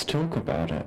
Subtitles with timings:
[0.00, 0.86] Let's talk about it.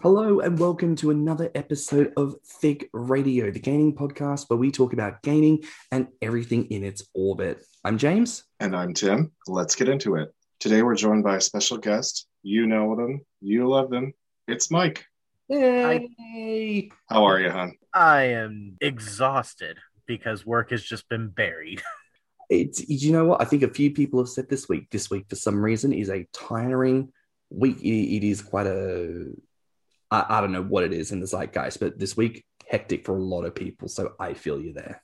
[0.00, 4.92] Hello and welcome to another episode of Thick Radio, the gaming podcast where we talk
[4.92, 7.64] about gaming and everything in its orbit.
[7.84, 8.44] I'm James.
[8.60, 9.32] And I'm Tim.
[9.48, 10.32] Let's get into it.
[10.60, 12.26] Today we're joined by a special guest.
[12.42, 14.12] You know them, you love them.
[14.48, 15.04] It's Mike.
[15.48, 16.90] Hey.
[17.08, 17.76] How are you, hon?
[17.94, 21.82] I am exhausted because work has just been buried.
[22.50, 23.42] It's you know what?
[23.42, 24.88] I think a few people have said this week.
[24.90, 27.12] This week, for some reason, is a tiring
[27.50, 27.78] week.
[27.82, 29.26] It, it is quite a
[30.10, 33.14] I, I don't know what it is in the zeitgeist, but this week hectic for
[33.14, 33.88] a lot of people.
[33.88, 35.02] So I feel you there.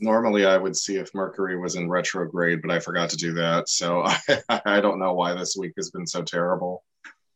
[0.00, 3.68] Normally, I would see if Mercury was in retrograde, but I forgot to do that.
[3.68, 4.04] So
[4.48, 6.84] I, I don't know why this week has been so terrible.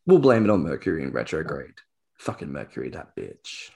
[0.06, 1.74] We'll blame it on Mercury in retrograde.
[2.18, 3.70] Fucking Mercury, that bitch.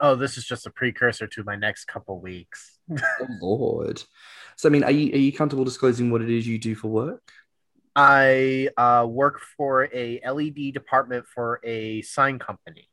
[0.00, 2.78] Oh, this is just a precursor to my next couple weeks.
[2.90, 4.02] oh Lord.
[4.56, 6.88] So I mean, are you are you comfortable disclosing what it is you do for
[6.88, 7.22] work?
[7.94, 12.88] I uh, work for a LED department for a sign company.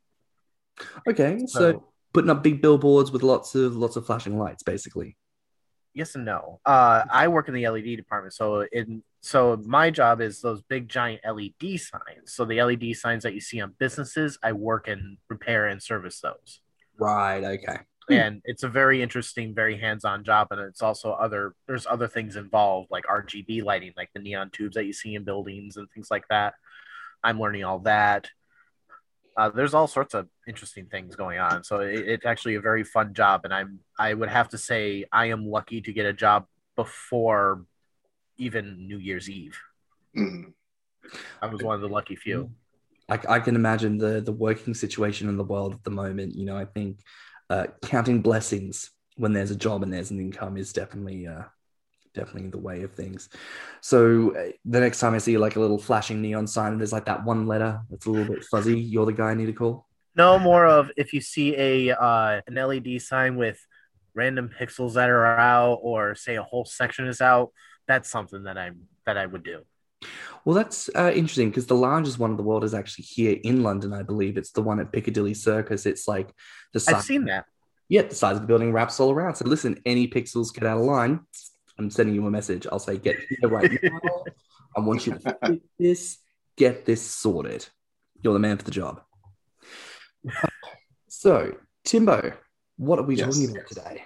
[1.07, 5.17] Okay, so, so, putting up big billboards with lots of lots of flashing lights, basically.
[5.93, 6.59] Yes and no.
[6.66, 10.88] Uh, I work in the LED department, so in so my job is those big
[10.88, 12.33] giant LED signs.
[12.33, 16.21] So the LED signs that you see on businesses, I work and repair and service
[16.21, 16.61] those.
[16.97, 17.43] Right.
[17.43, 17.79] Okay.
[18.09, 18.13] Hmm.
[18.16, 22.35] and it's a very interesting very hands-on job and it's also other there's other things
[22.35, 26.09] involved like rgb lighting like the neon tubes that you see in buildings and things
[26.09, 26.55] like that
[27.23, 28.27] i'm learning all that
[29.39, 31.63] uh, there's all sorts of interesting things going on.
[31.63, 35.05] So it, it's actually a very fun job and i'm i would have to say
[35.11, 36.45] i am lucky to get a job
[36.75, 37.65] before
[38.37, 39.57] even new year's eve.
[40.17, 40.53] Mm.
[41.41, 42.51] i was one of the lucky few.
[43.07, 46.35] I, I can imagine the the working situation in the world at the moment.
[46.35, 46.99] You know i think
[47.49, 51.44] uh, counting blessings when there's a job and there's an income is definitely uh,
[52.14, 53.30] definitely the way of things.
[53.81, 56.94] So uh, the next time I see like a little flashing neon sign and there's
[56.94, 59.53] like that one letter that's a little bit fuzzy, you're the guy I need to
[59.53, 59.88] call.
[60.16, 63.59] No more of if you see a uh, an LED sign with
[64.14, 67.52] random pixels that are out or say a whole section is out.
[67.88, 69.62] That's something that I'm that I would do.
[70.46, 73.64] Well, that's uh, interesting because the largest one in the world is actually here in
[73.64, 74.38] London, I believe.
[74.38, 75.86] It's the one at Piccadilly Circus.
[75.86, 76.34] It's like
[76.74, 76.96] the size.
[76.96, 77.46] I've seen that.
[77.90, 79.36] Yeah, the size of the building wraps all around.
[79.36, 81.22] So listen, any pixels get out of line,
[81.79, 82.67] I'm sending you a message.
[82.72, 84.23] I'll say, get here right now.
[84.75, 86.17] I want you to get this,
[86.56, 87.67] get this sorted.
[88.22, 89.01] You're the man for the job.
[91.12, 92.31] So, Timbo,
[92.78, 93.35] what are we yes.
[93.35, 94.06] talking about today?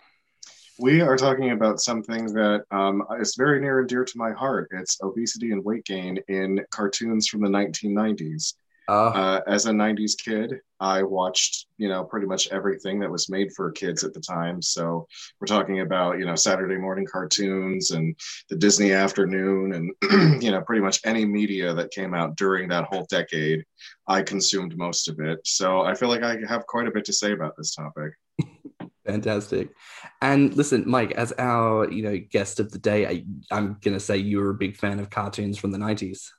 [0.79, 4.69] we are talking about something that um, is very near and dear to my heart.
[4.71, 8.55] It's obesity and weight gain in cartoons from the 1990s.
[8.89, 13.29] Uh, uh, as a 90s kid, I watched, you know, pretty much everything that was
[13.29, 14.61] made for kids at the time.
[14.61, 15.07] So
[15.39, 18.15] we're talking about, you know, Saturday morning cartoons and
[18.49, 22.85] the Disney afternoon and, you know, pretty much any media that came out during that
[22.85, 23.63] whole decade.
[24.07, 25.39] I consumed most of it.
[25.45, 28.13] So I feel like I have quite a bit to say about this topic.
[29.05, 29.69] Fantastic.
[30.21, 34.17] And listen, Mike, as our you know guest of the day, I, I'm gonna say
[34.17, 36.29] you were a big fan of cartoons from the '90s.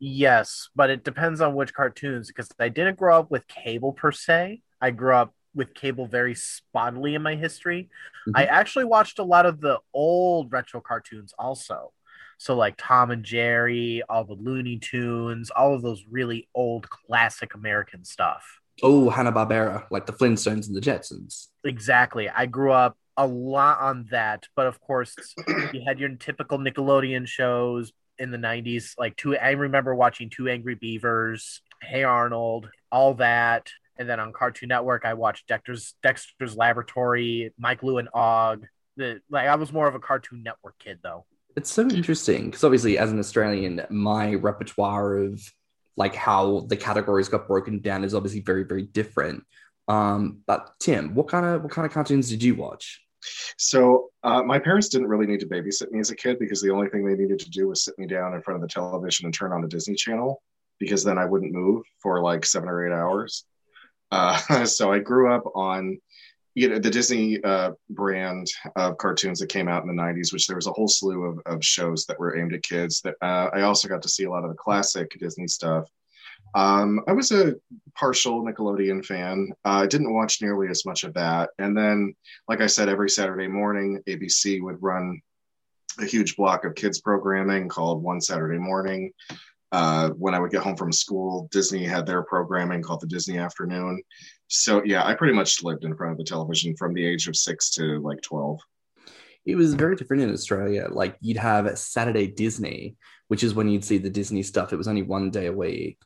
[0.00, 4.10] Yes, but it depends on which cartoons because I didn't grow up with cable per
[4.10, 4.62] se.
[4.80, 7.90] I grew up with cable very spottily in my history.
[8.26, 8.36] Mm-hmm.
[8.36, 11.92] I actually watched a lot of the old retro cartoons also.
[12.38, 17.54] So like Tom and Jerry, all the Looney Tunes, all of those really old classic
[17.54, 18.60] American stuff.
[18.82, 21.48] Oh, Hanna Barbera, like the Flintstones and the Jetsons.
[21.64, 22.30] Exactly.
[22.30, 25.14] I grew up a lot on that, but of course,
[25.74, 28.94] you had your typical Nickelodeon shows in the '90s.
[28.96, 33.70] Like two, I remember watching Two Angry Beavers, Hey Arnold, all that.
[33.98, 38.64] And then on Cartoon Network, I watched Dexter's Dexter's Laboratory, Mike Lu and Og.
[38.96, 41.26] The like, I was more of a Cartoon Network kid, though.
[41.56, 45.42] It's so interesting because obviously, as an Australian, my repertoire of
[45.96, 49.44] like how the categories got broken down is obviously very very different
[49.88, 53.02] um but tim what kind of what kind of cartoons did you watch
[53.58, 56.70] so uh, my parents didn't really need to babysit me as a kid because the
[56.70, 59.26] only thing they needed to do was sit me down in front of the television
[59.26, 60.42] and turn on the disney channel
[60.78, 63.44] because then i wouldn't move for like seven or eight hours.
[64.10, 65.98] Uh, so i grew up on
[66.54, 68.46] you know the disney uh, brand
[68.76, 71.40] of cartoons that came out in the 90s which there was a whole slew of,
[71.46, 74.30] of shows that were aimed at kids that uh, i also got to see a
[74.30, 75.88] lot of the classic disney stuff
[76.54, 77.54] um, i was a
[77.94, 82.14] partial nickelodeon fan uh, i didn't watch nearly as much of that and then
[82.48, 85.20] like i said every saturday morning abc would run
[85.98, 89.12] a huge block of kids programming called one saturday morning
[89.72, 93.38] Uh, when I would get home from school, Disney had their programming called the Disney
[93.38, 94.02] Afternoon.
[94.48, 97.36] So yeah, I pretty much lived in front of the television from the age of
[97.36, 98.58] six to like twelve.
[99.46, 100.88] It was very different in Australia.
[100.90, 102.96] Like you'd have Saturday Disney,
[103.28, 104.72] which is when you'd see the Disney stuff.
[104.72, 105.98] It was only one day a week.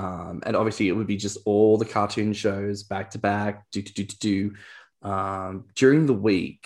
[0.00, 3.82] Um, and obviously it would be just all the cartoon shows back to back, do
[3.82, 4.16] do do do
[5.02, 6.60] do um, during the week.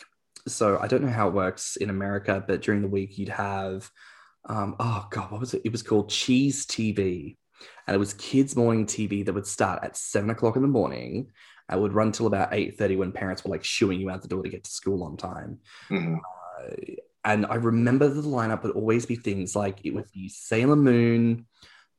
[0.47, 3.91] So I don't know how it works in America, but during the week you'd have
[4.47, 5.63] um, oh god, what was it?
[5.65, 7.37] It was called Cheez TV,
[7.87, 11.33] and it was kids morning TV that would start at seven o'clock in the morning.
[11.71, 14.29] and would run till about eight thirty when parents were like shooing you out the
[14.29, 15.59] door to get to school on time.
[15.89, 16.19] Mhm.
[16.19, 16.75] Uh,
[17.25, 21.47] and I remember the lineup would always be things like it would be Sailor Moon,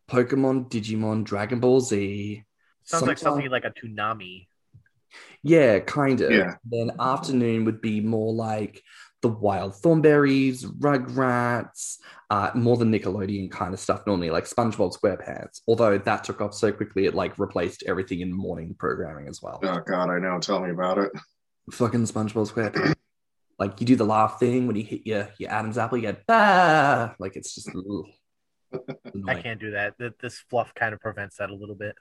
[0.09, 2.43] Pokemon, Digimon, Dragon Ball Z.
[2.83, 4.47] Sounds like something like a tsunami.
[5.43, 6.31] Yeah, kind of.
[6.31, 6.55] Yeah.
[6.65, 8.83] Then afternoon would be more like
[9.21, 11.97] the Wild Thornberrys, Rugrats,
[12.29, 15.61] uh, more the Nickelodeon kind of stuff normally, like SpongeBob SquarePants.
[15.67, 19.59] Although that took off so quickly, it like replaced everything in morning programming as well.
[19.63, 20.39] Oh God, I know.
[20.39, 21.11] Tell me about it.
[21.71, 22.93] Fucking SpongeBob SquarePants.
[23.57, 26.21] like you do the laugh thing when you hit your your Adam's apple, you get
[26.29, 27.69] ah, like it's just.
[27.69, 28.05] ugh.
[29.27, 29.97] I can't do that.
[29.97, 31.95] Th- This fluff kind of prevents that a little bit.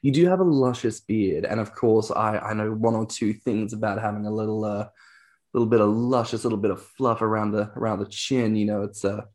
[0.00, 3.32] You do have a luscious beard, and of course, I I know one or two
[3.34, 4.88] things about having a little uh,
[5.52, 8.56] little bit of luscious, little bit of fluff around the around the chin.
[8.56, 9.26] You know, it's a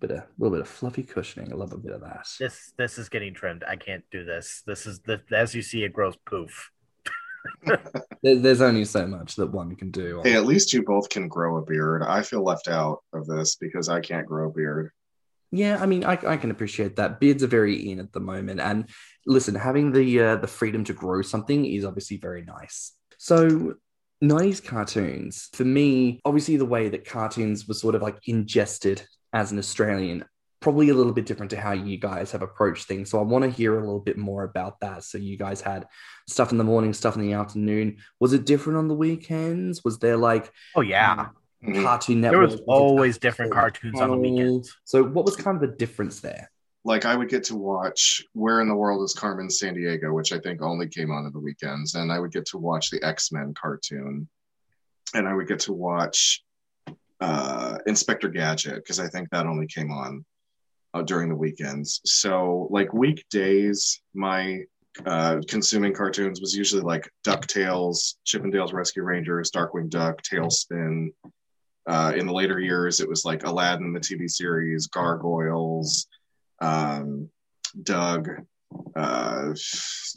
[0.00, 1.52] bit of a little bit of fluffy cushioning.
[1.52, 2.26] I love a bit of that.
[2.40, 3.64] This this is getting trimmed.
[3.66, 4.62] I can't do this.
[4.66, 6.70] This is the as you see, it grows poof.
[8.22, 10.22] There's only so much that one can do.
[10.24, 12.02] Hey, at least you both can grow a beard.
[12.02, 14.90] I feel left out of this because I can't grow a beard.
[15.54, 17.20] Yeah, I mean, I, I can appreciate that.
[17.20, 18.88] Beards are very in at the moment, and
[19.24, 22.90] listen, having the uh, the freedom to grow something is obviously very nice.
[23.18, 23.74] So,
[24.20, 29.52] '90s cartoons for me, obviously, the way that cartoons were sort of like ingested as
[29.52, 30.24] an Australian,
[30.58, 33.08] probably a little bit different to how you guys have approached things.
[33.10, 35.04] So, I want to hear a little bit more about that.
[35.04, 35.86] So, you guys had
[36.28, 37.98] stuff in the morning, stuff in the afternoon.
[38.18, 39.84] Was it different on the weekends?
[39.84, 41.28] Was there like Oh yeah,
[41.64, 41.82] Mhm.
[41.82, 44.76] Cartoon there was always different cartoons on the weekends.
[44.84, 46.50] So, what was kind of the difference there?
[46.84, 50.38] Like I would get to watch Where in the World is Carmen Sandiego, which I
[50.38, 53.32] think only came on in the weekends, and I would get to watch the X
[53.32, 54.28] Men cartoon,
[55.14, 56.44] and I would get to watch
[57.20, 60.24] uh, Inspector Gadget because I think that only came on
[60.92, 62.02] uh, during the weekends.
[62.04, 64.64] So like weekdays, my
[65.06, 71.08] uh, consuming cartoons was usually like DuckTales, Chip 'n Dale's Rescue Rangers, Darkwing Duck, TaleSpin.
[71.86, 76.06] Uh, in the later years, it was like Aladdin, the TV series, Gargoyles,
[76.60, 77.28] um,
[77.82, 78.30] Doug.
[78.96, 79.54] Uh,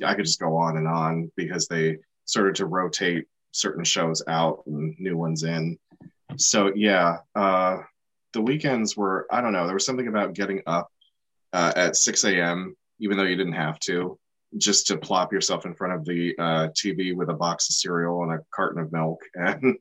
[0.05, 4.63] I could just go on and on because they started to rotate certain shows out
[4.65, 5.77] and new ones in.
[6.37, 7.79] So yeah, uh,
[8.33, 9.65] the weekends were I don't know.
[9.65, 10.89] There was something about getting up
[11.53, 12.75] uh, at 6 a.m.
[12.99, 14.17] even though you didn't have to,
[14.57, 18.23] just to plop yourself in front of the uh, TV with a box of cereal
[18.23, 19.77] and a carton of milk and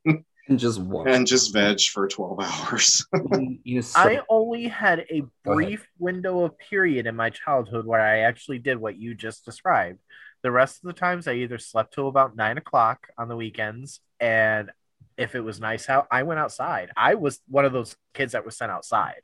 [0.49, 1.09] And just watch.
[1.09, 3.05] and just veg for 12 hours.
[3.33, 3.83] in, in a I
[4.17, 8.79] so- only had a brief window of period in my childhood where I actually did
[8.79, 9.99] what you just described.
[10.43, 14.01] The rest of the times, I either slept till about nine o'clock on the weekends,
[14.21, 14.71] and
[15.17, 16.91] if it was nice out, I went outside.
[16.97, 19.23] I was one of those kids that was sent outside.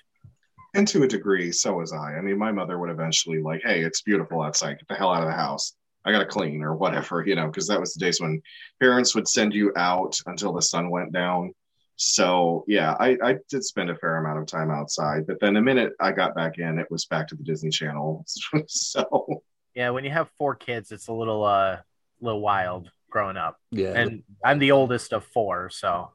[0.74, 2.16] and to a degree, so was I.
[2.16, 4.78] I mean, my mother would eventually like, "Hey, it's beautiful outside.
[4.78, 5.74] Get the hell out of the house.
[6.04, 8.42] I gotta clean or whatever," you know, because that was the days when
[8.80, 11.54] parents would send you out until the sun went down.
[11.96, 15.62] So yeah, I, I did spend a fair amount of time outside, but then the
[15.62, 18.24] minute I got back in, it was back to the Disney Channel.
[18.66, 19.42] so
[19.74, 21.78] Yeah, when you have four kids, it's a little uh,
[22.20, 26.10] little wild growing up, yeah, and I'm the oldest of four, so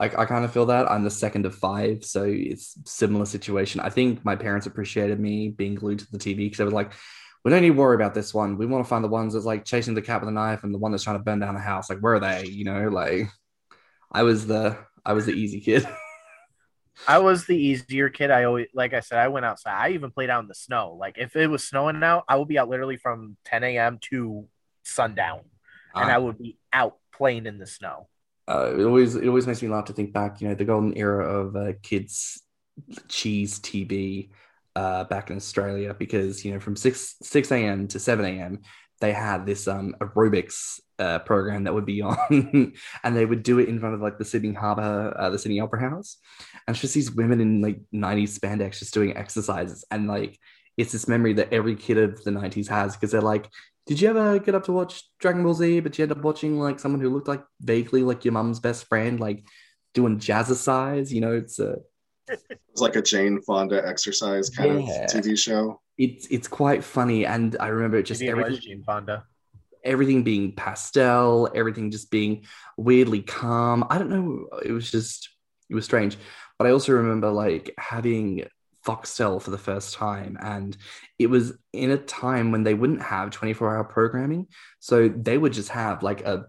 [0.00, 3.80] I, I kind of feel that I'm the second of five, so it's similar situation.
[3.80, 6.92] I think my parents appreciated me being glued to the TV because they were like,
[7.44, 8.56] "We don't need to worry about this one.
[8.58, 10.74] We want to find the ones that's like chasing the cat with a knife and
[10.74, 11.88] the one that's trying to burn down the house.
[11.90, 12.46] Like, where are they?
[12.46, 13.28] You know, like
[14.12, 15.86] I was the I was the easy kid.
[17.06, 18.30] I was the easier kid.
[18.30, 19.72] I always, like I said, I went outside.
[19.72, 20.96] I even played out in the snow.
[20.98, 23.98] Like if it was snowing out, I would be out literally from 10 a.m.
[24.10, 24.48] to
[24.82, 25.42] sundown,
[25.94, 28.08] and I would be out playing in the snow.
[28.48, 30.40] uh, it always it always makes me laugh to think back.
[30.40, 32.42] You know, the golden era of uh, kids
[33.08, 34.30] Cheez TV
[34.78, 37.88] uh, back in Australia because you know from six six a.m.
[37.88, 38.60] to seven a.m.
[39.00, 43.58] they had this um, aerobics uh, program that would be on, and they would do
[43.58, 46.18] it in front of like the Sydney Harbour, uh, the Sydney Opera House,
[46.66, 50.38] and it's just these women in like '90s spandex just doing exercises, and like
[50.76, 53.48] it's this memory that every kid of the '90s has because they're like
[53.88, 56.60] did you ever get up to watch Dragon Ball Z, but you end up watching
[56.60, 59.46] like someone who looked like vaguely like your mum's best friend, like
[59.94, 61.10] doing jazzercise?
[61.10, 61.78] You know, it's a
[62.28, 65.04] It's like a Jane Fonda exercise kind Yeah.
[65.04, 65.80] of TV show.
[65.96, 69.24] It's it's quite funny, and I remember just Maybe it was everything, Jane Fonda.
[69.84, 72.44] everything being pastel, everything just being
[72.76, 73.84] weirdly calm.
[73.90, 74.46] I don't know.
[74.64, 75.28] It was just
[75.68, 76.16] it was strange.
[76.58, 78.44] But I also remember like having
[78.86, 80.76] Foxtel for the first time, and
[81.18, 84.46] it was in a time when they wouldn't have 24 hour programming.
[84.78, 86.46] So they would just have like a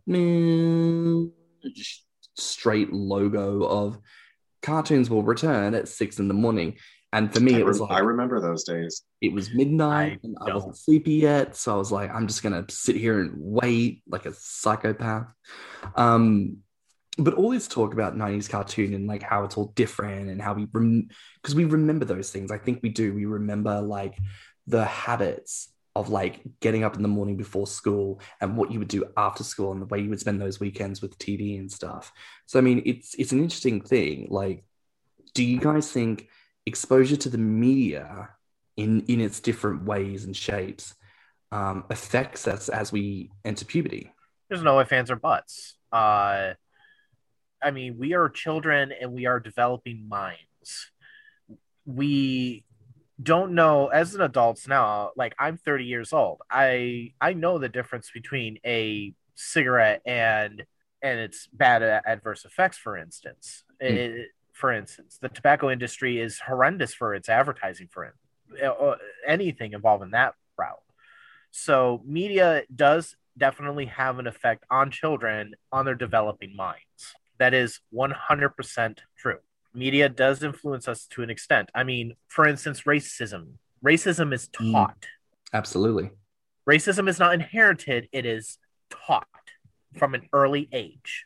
[1.76, 2.06] just
[2.38, 4.00] straight logo of
[4.62, 6.76] cartoons will return at six in the morning.
[7.12, 9.04] And for me, I, it was rem- like I remember those days.
[9.20, 10.56] it was midnight I and I don't.
[10.56, 11.56] wasn't sleepy yet.
[11.56, 15.28] So I was like, I'm just gonna sit here and wait like a psychopath.
[15.96, 16.58] Um,
[17.18, 20.54] but all this talk about 90s cartoon and like how it's all different and how
[20.54, 22.52] we because we remember those things.
[22.52, 23.14] I think we do.
[23.14, 24.18] We remember like
[24.68, 28.88] the habits of like getting up in the morning before school and what you would
[28.88, 32.14] do after school and the way you would spend those weekends with TV and stuff.
[32.46, 34.28] So I mean, it's it's an interesting thing.
[34.30, 34.64] Like,
[35.34, 36.30] do you guys think
[36.66, 38.30] exposure to the media
[38.78, 40.96] in in its different ways and shapes
[41.52, 44.14] um, affects us as we enter puberty?
[44.48, 45.76] There's no ifs, ands, or buts.
[45.92, 46.54] Uh,
[47.62, 50.92] I mean, we are children and we are developing minds.
[51.86, 52.64] We
[53.22, 55.12] don't know as an adult now.
[55.16, 56.42] Like I'm 30 years old.
[56.50, 60.64] I I know the difference between a cigarette and
[61.02, 62.78] and its bad adverse effects.
[62.78, 63.88] For instance, Hmm.
[63.88, 67.88] It- for instance, the tobacco industry is horrendous for its advertising.
[67.88, 70.84] For it, uh, anything involving that route.
[71.52, 77.16] So media does definitely have an effect on children on their developing minds.
[77.38, 79.40] That is 100% true.
[79.80, 81.70] Media does influence us to an extent.
[81.74, 83.54] I mean, for instance, racism.
[83.84, 84.74] Racism is Mm.
[84.74, 85.06] taught.
[85.54, 86.12] Absolutely.
[86.70, 88.60] Racism is not inherited, it is
[88.90, 89.28] taught
[89.98, 91.26] from an early age.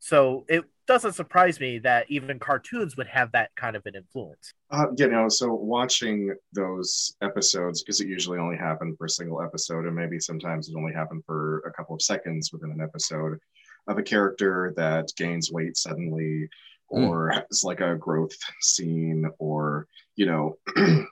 [0.00, 4.52] So it doesn't surprise me that even cartoons would have that kind of an influence.
[4.70, 9.40] Uh, you know, so watching those episodes because it usually only happened for a single
[9.40, 13.38] episode, and maybe sometimes it only happened for a couple of seconds within an episode
[13.86, 16.48] of a character that gains weight suddenly,
[16.88, 20.58] or has like a growth scene, or you know,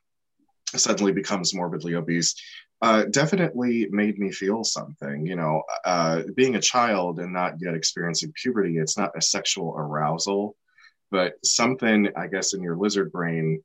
[0.74, 2.34] suddenly becomes morbidly obese.
[2.82, 5.26] Uh, definitely made me feel something.
[5.26, 9.74] You know, uh, being a child and not yet experiencing puberty, it's not a sexual
[9.76, 10.56] arousal
[11.10, 13.62] but something i guess in your lizard brain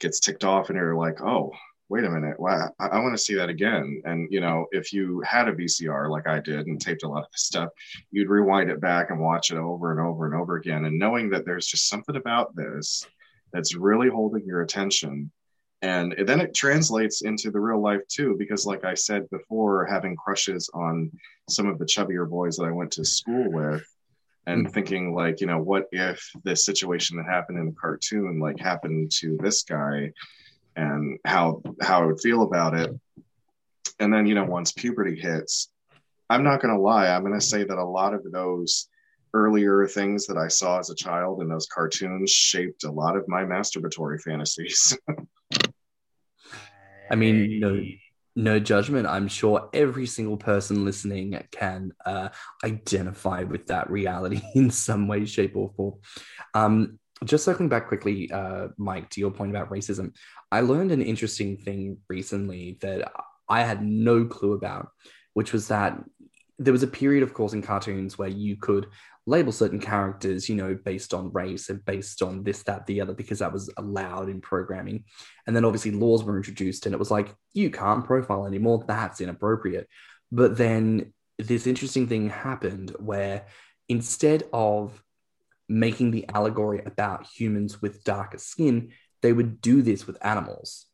[0.00, 1.52] gets ticked off and you're like oh
[1.94, 4.02] wait a minute wow i, I want to see that again.
[4.04, 7.22] And you know if you had a vcr like i did and taped a lot
[7.22, 7.68] of the stuff
[8.10, 10.86] you'd rewind it back and watch it over and over and over again.
[10.86, 13.06] And knowing that there's just something about this
[13.52, 15.30] that's really holding your attention
[15.82, 20.16] and then it translates into the real life too because like i said before having
[20.16, 21.12] crushes on
[21.48, 23.86] some of the chubbier boys that i went to school with
[24.46, 24.72] and mm-hmm.
[24.72, 29.12] thinking like you know what if this situation that happened in the cartoon like happened
[29.12, 30.10] to this guy
[30.76, 32.90] and how how i would feel about it
[34.00, 35.70] and then you know once puberty hits
[36.30, 38.88] i'm not going to lie i'm going to say that a lot of those
[39.32, 43.26] earlier things that i saw as a child in those cartoons shaped a lot of
[43.28, 44.96] my masturbatory fantasies
[47.10, 47.84] I mean, no-
[48.36, 49.06] no judgment.
[49.06, 52.30] I'm sure every single person listening can uh,
[52.64, 55.94] identify with that reality in some way, shape, or form.
[56.52, 60.14] Um, just circling back quickly, uh, Mike, to your point about racism,
[60.50, 63.12] I learned an interesting thing recently that
[63.48, 64.88] I had no clue about,
[65.34, 66.02] which was that
[66.58, 68.86] there was a period, of course, in cartoons where you could
[69.26, 73.14] label certain characters, you know, based on race and based on this, that, the other,
[73.14, 75.04] because that was allowed in programming.
[75.46, 78.84] And then obviously laws were introduced, and it was like, you can't profile anymore.
[78.86, 79.88] That's inappropriate.
[80.30, 83.46] But then this interesting thing happened where
[83.88, 85.02] instead of
[85.68, 88.92] making the allegory about humans with darker skin,
[89.22, 90.86] they would do this with animals.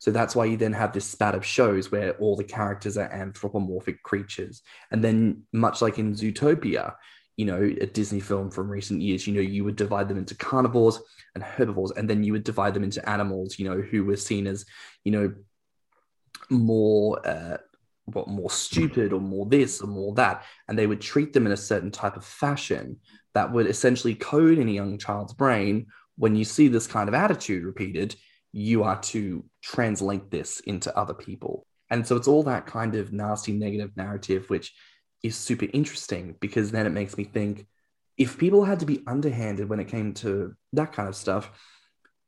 [0.00, 3.12] So that's why you then have this spat of shows where all the characters are
[3.12, 4.62] anthropomorphic creatures.
[4.90, 6.94] And then, much like in Zootopia,
[7.36, 10.34] you know, a Disney film from recent years, you know, you would divide them into
[10.34, 11.00] carnivores
[11.34, 14.46] and herbivores, and then you would divide them into animals, you know, who were seen
[14.46, 14.64] as,
[15.04, 15.32] you know,
[16.50, 17.58] more, uh,
[18.06, 20.44] what, more stupid or more this or more that.
[20.68, 22.98] And they would treat them in a certain type of fashion
[23.38, 27.14] that would essentially code in a young child's brain when you see this kind of
[27.14, 28.16] attitude repeated,
[28.50, 31.64] you are to translate this into other people.
[31.90, 34.74] And so it's all that kind of nasty negative narrative, which
[35.22, 37.68] is super interesting because then it makes me think
[38.16, 41.52] if people had to be underhanded when it came to that kind of stuff,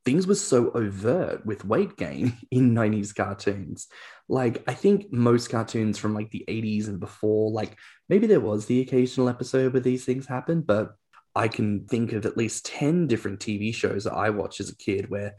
[0.05, 3.87] things were so overt with weight gain in 90s cartoons.
[4.29, 7.77] Like, I think most cartoons from like the 80s and before, like
[8.07, 10.95] maybe there was the occasional episode where these things happened, but
[11.35, 14.75] I can think of at least 10 different TV shows that I watched as a
[14.75, 15.35] kid where,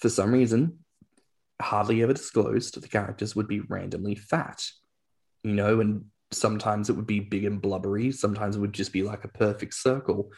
[0.00, 0.78] for some reason,
[1.60, 4.64] hardly ever disclosed, the characters would be randomly fat,
[5.42, 9.02] you know, and sometimes it would be big and blubbery, sometimes it would just be
[9.02, 10.32] like a perfect circle.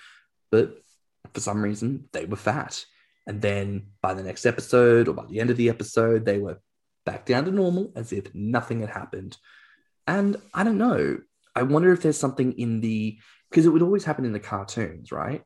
[0.50, 0.78] But
[1.32, 2.84] for some reason, they were fat.
[3.26, 6.60] And then by the next episode or by the end of the episode, they were
[7.04, 9.36] back down to normal as if nothing had happened.
[10.06, 11.18] And I don't know.
[11.54, 13.18] I wonder if there's something in the
[13.50, 15.42] because it would always happen in the cartoons, right?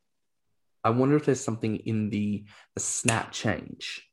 [0.84, 2.44] I wonder if there's something in the
[2.74, 4.08] the snap change.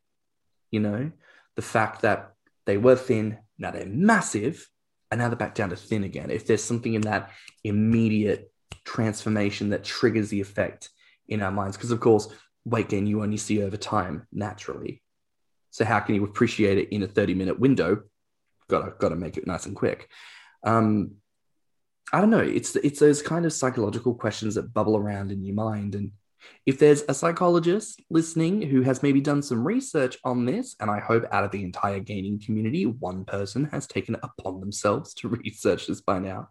[0.72, 1.12] You know,
[1.56, 2.34] the fact that
[2.66, 4.70] they were thin, now they're massive,
[5.10, 6.30] and now they're back down to thin again.
[6.30, 7.32] If there's something in that
[7.64, 8.52] immediate
[8.86, 10.90] transformation that triggers the effect
[11.28, 12.28] in our minds, because of course,
[12.66, 15.02] weight gain you only see over time naturally.
[15.72, 18.04] So how can you appreciate it in a 30 minute window?
[18.68, 20.10] Gotta gotta make it nice and quick.
[20.64, 21.16] Um,
[22.12, 22.40] I don't know.
[22.40, 25.96] It's it's those kind of psychological questions that bubble around in your mind.
[25.96, 26.12] And
[26.66, 31.00] if there's a psychologist listening who has maybe done some research on this, and I
[31.00, 35.28] hope out of the entire gaining community, one person has taken it upon themselves to
[35.44, 36.50] research this by now,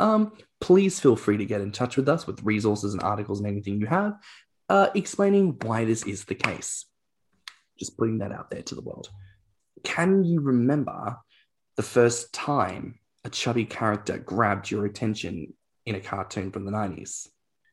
[0.00, 3.48] um, please feel free to get in touch with us with resources and articles and
[3.48, 4.14] anything you have,
[4.68, 6.86] uh, explaining why this is the case.
[7.78, 9.08] Just putting that out there to the world.
[9.84, 11.16] Can you remember
[11.76, 15.52] the first time a chubby character grabbed your attention
[15.86, 17.28] in a cartoon from the 90s?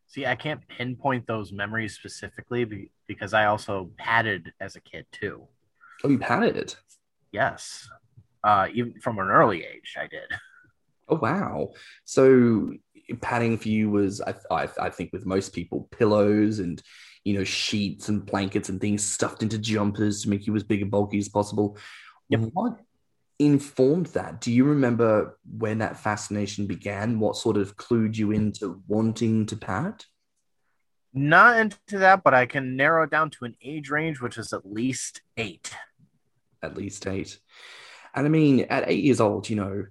[0.07, 5.47] See, I can't pinpoint those memories specifically because I also padded as a kid too.
[6.03, 6.75] Oh, you padded?
[7.31, 7.87] Yes.
[8.43, 10.29] Uh, even from an early age, I did.
[11.11, 11.71] Oh, wow.
[12.05, 12.71] So
[13.19, 16.79] padding for you was, I, I, I think, with most people, pillows and
[17.23, 20.83] you know sheets and blankets and things stuffed into jumpers to make you as big
[20.83, 21.77] and bulky as possible.
[22.29, 22.41] Yep.
[22.53, 22.79] What
[23.39, 24.41] informed that?
[24.41, 27.19] Do you remember when that fascination began?
[27.19, 30.05] What sort of clued you into wanting to pat?
[31.13, 34.53] Not into that, but I can narrow it down to an age range, which is
[34.53, 35.73] at least eight.
[36.61, 37.39] At least eight.
[38.13, 39.85] And I mean, at eight years old, you know,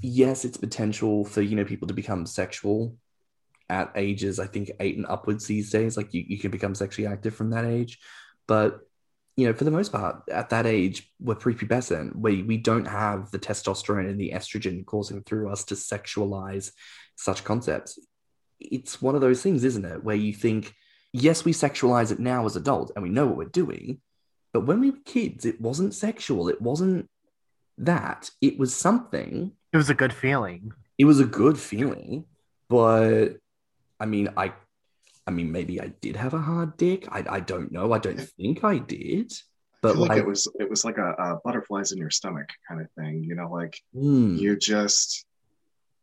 [0.00, 2.96] yes, it's potential for, you know, people to become sexual
[3.68, 5.96] at ages, I think eight and upwards these days.
[5.96, 7.98] Like you, you can become sexually active from that age.
[8.46, 8.80] But
[9.36, 12.16] you know, for the most part, at that age, we're prepubescent.
[12.16, 16.72] We we don't have the testosterone and the estrogen coursing through us to sexualize
[17.16, 17.98] such concepts.
[18.60, 20.74] It's one of those things, isn't it, where you think,
[21.12, 24.00] yes, we sexualize it now as adults and we know what we're doing,
[24.54, 26.48] but when we were kids, it wasn't sexual.
[26.48, 27.10] It wasn't
[27.76, 28.30] that.
[28.40, 29.52] It was something.
[29.70, 30.72] It was a good feeling.
[30.96, 32.24] It was a good feeling,
[32.70, 33.36] but
[34.00, 34.54] I mean, I
[35.26, 37.06] I mean, maybe I did have a hard dick.
[37.10, 37.92] I, I don't know.
[37.92, 39.32] I don't think I did.
[39.82, 42.80] But like, like, it was it was like a, a, butterflies in your stomach kind
[42.80, 44.38] of thing, you know, like mm.
[44.38, 45.26] you just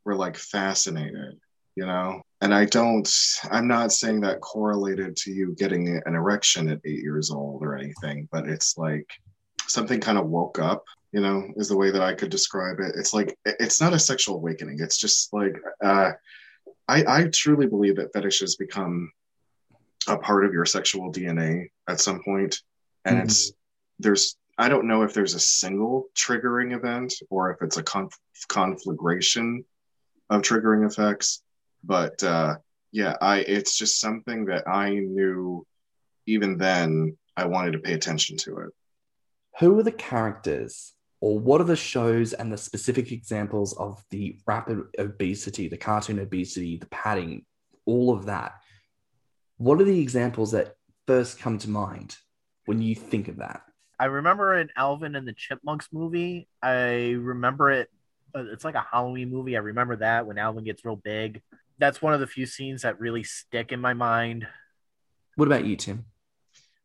[0.05, 1.39] were like fascinated,
[1.75, 2.21] you know.
[2.41, 3.09] And I don't
[3.51, 7.75] I'm not saying that correlated to you getting an erection at eight years old or
[7.75, 9.09] anything, but it's like
[9.67, 12.93] something kind of woke up you know is the way that i could describe it
[12.97, 16.11] it's like it's not a sexual awakening it's just like uh
[16.87, 19.11] I, I truly believe that fetishes become
[20.07, 22.61] a part of your sexual DNA at some point,
[23.05, 23.25] and mm-hmm.
[23.25, 23.53] it's
[23.99, 28.19] there's I don't know if there's a single triggering event or if it's a conf-
[28.47, 29.65] conflagration
[30.29, 31.41] of triggering effects,
[31.83, 32.55] but uh,
[32.91, 35.65] yeah, I it's just something that I knew
[36.25, 38.69] even then I wanted to pay attention to it.
[39.59, 40.92] Who are the characters
[41.23, 46.19] or what are the shows and the specific examples of the rapid obesity, the cartoon
[46.19, 47.45] obesity, the padding,
[47.85, 48.55] all of that?
[49.55, 50.75] What are the examples that
[51.07, 52.17] first come to mind
[52.65, 53.61] when you think of that?
[53.97, 56.49] I remember in Alvin and the Chipmunks movie.
[56.61, 57.89] I remember it.
[58.35, 59.55] Uh, it's like a Halloween movie.
[59.55, 61.41] I remember that when Alvin gets real big.
[61.77, 64.45] That's one of the few scenes that really stick in my mind.
[65.37, 66.03] What about you, Tim?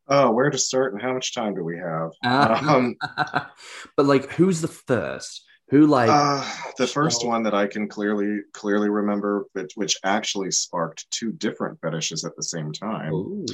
[0.08, 2.10] Oh, where to start and how much time do we have?
[2.24, 2.96] Uh, um,
[3.96, 5.44] but like, who's the first?
[5.70, 6.42] Who like uh,
[6.78, 11.78] the first one that I can clearly clearly remember, which, which actually sparked two different
[11.82, 13.44] fetishes at the same time,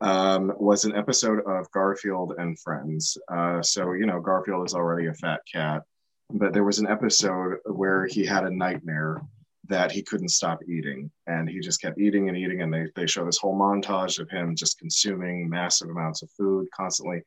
[0.00, 3.16] um, was an episode of Garfield and Friends.
[3.32, 5.82] Uh, so you know, Garfield is already a fat cat,
[6.30, 9.22] but there was an episode where he had a nightmare
[9.68, 11.10] that he couldn't stop eating.
[11.26, 12.62] And he just kept eating and eating.
[12.62, 16.68] And they, they show this whole montage of him just consuming massive amounts of food
[16.74, 17.22] constantly.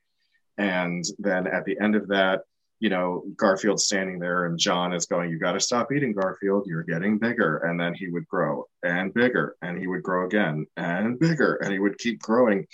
[0.58, 2.42] And then at the end of that
[2.78, 6.66] you know garfield's standing there and john is going you got to stop eating garfield.
[6.66, 7.58] You're getting bigger.
[7.58, 11.72] And then he would grow and bigger and he would grow again and bigger and
[11.72, 12.66] he would keep growing.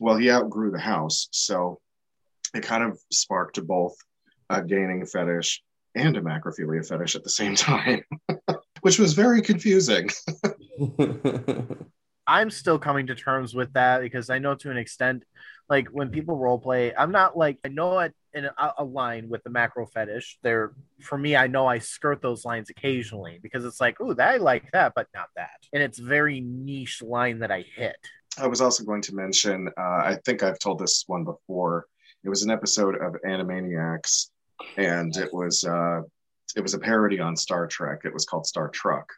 [0.00, 1.28] Well he outgrew the house.
[1.30, 1.80] So
[2.54, 3.96] it kind of sparked both
[4.50, 5.62] a gaining fetish
[5.94, 8.02] and a macrophilia fetish at the same time
[8.86, 10.08] which was very confusing.
[12.28, 15.24] I'm still coming to terms with that because I know to an extent,
[15.68, 19.28] like when people role play, I'm not like I know it in a, a line
[19.28, 20.38] with the macro fetish.
[20.44, 20.72] There,
[21.02, 24.36] for me, I know I skirt those lines occasionally because it's like, oh, that I
[24.36, 27.96] like that, but not that, and it's very niche line that I hit.
[28.38, 29.68] I was also going to mention.
[29.76, 31.86] Uh, I think I've told this one before.
[32.22, 34.28] It was an episode of Animaniacs,
[34.76, 36.02] and it was uh,
[36.56, 38.00] it was a parody on Star Trek.
[38.04, 39.12] It was called Star Truck,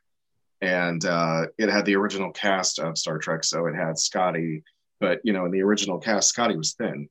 [0.60, 3.44] and uh, it had the original cast of Star Trek.
[3.44, 4.64] So it had Scotty,
[5.00, 7.08] but you know, in the original cast, Scotty was thin.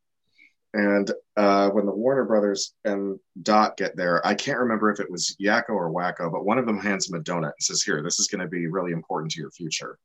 [0.74, 5.10] And uh, when the Warner Brothers and Dot get there, I can't remember if it
[5.10, 8.04] was Yakko or Wakko, but one of them hands him a donut and says, "Here,
[8.04, 9.98] this is going to be really important to your future."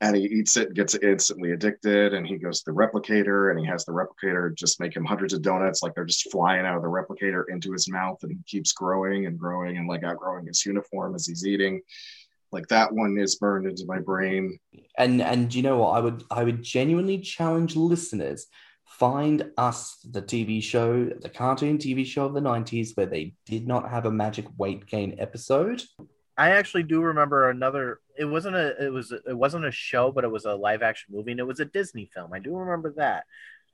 [0.00, 3.66] And he eats it, gets instantly addicted, and he goes to the replicator, and he
[3.66, 6.82] has the replicator just make him hundreds of donuts, like they're just flying out of
[6.82, 10.64] the replicator into his mouth, and he keeps growing and growing and like outgrowing his
[10.64, 11.80] uniform as he's eating.
[12.52, 14.58] Like that one is burned into my brain.
[14.96, 15.90] And and you know what?
[15.90, 18.46] I would i would genuinely challenge listeners
[18.88, 23.66] find us the tv show the cartoon tv show of the 90s where they did
[23.66, 25.82] not have a magic weight gain episode
[26.38, 28.00] I actually do remember another.
[28.16, 28.86] It wasn't a.
[28.86, 29.12] It was.
[29.12, 31.64] It wasn't a show, but it was a live action movie, and it was a
[31.64, 32.32] Disney film.
[32.32, 33.24] I do remember that.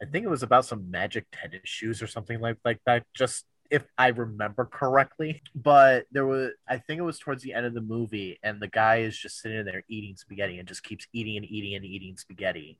[0.02, 3.04] I think it was about some magic tennis shoes or something like like that.
[3.14, 5.42] Just if I remember correctly.
[5.54, 8.68] But there was, I think it was towards the end of the movie, and the
[8.68, 12.16] guy is just sitting there eating spaghetti and just keeps eating and eating and eating
[12.16, 12.78] spaghetti.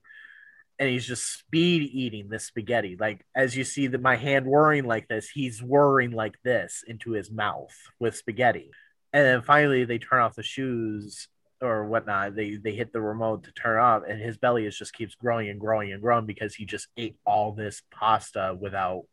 [0.79, 2.97] And he's just speed eating this spaghetti.
[2.99, 7.12] Like, as you see that my hand whirring like this, he's whirring like this into
[7.12, 8.70] his mouth with spaghetti.
[9.14, 11.29] And then finally, they turn off the shoes
[11.62, 12.35] or whatnot.
[12.35, 15.48] They they hit the remote to turn off, and his belly is just keeps growing
[15.48, 19.05] and growing and growing because he just ate all this pasta without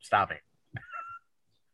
[0.00, 0.36] stopping.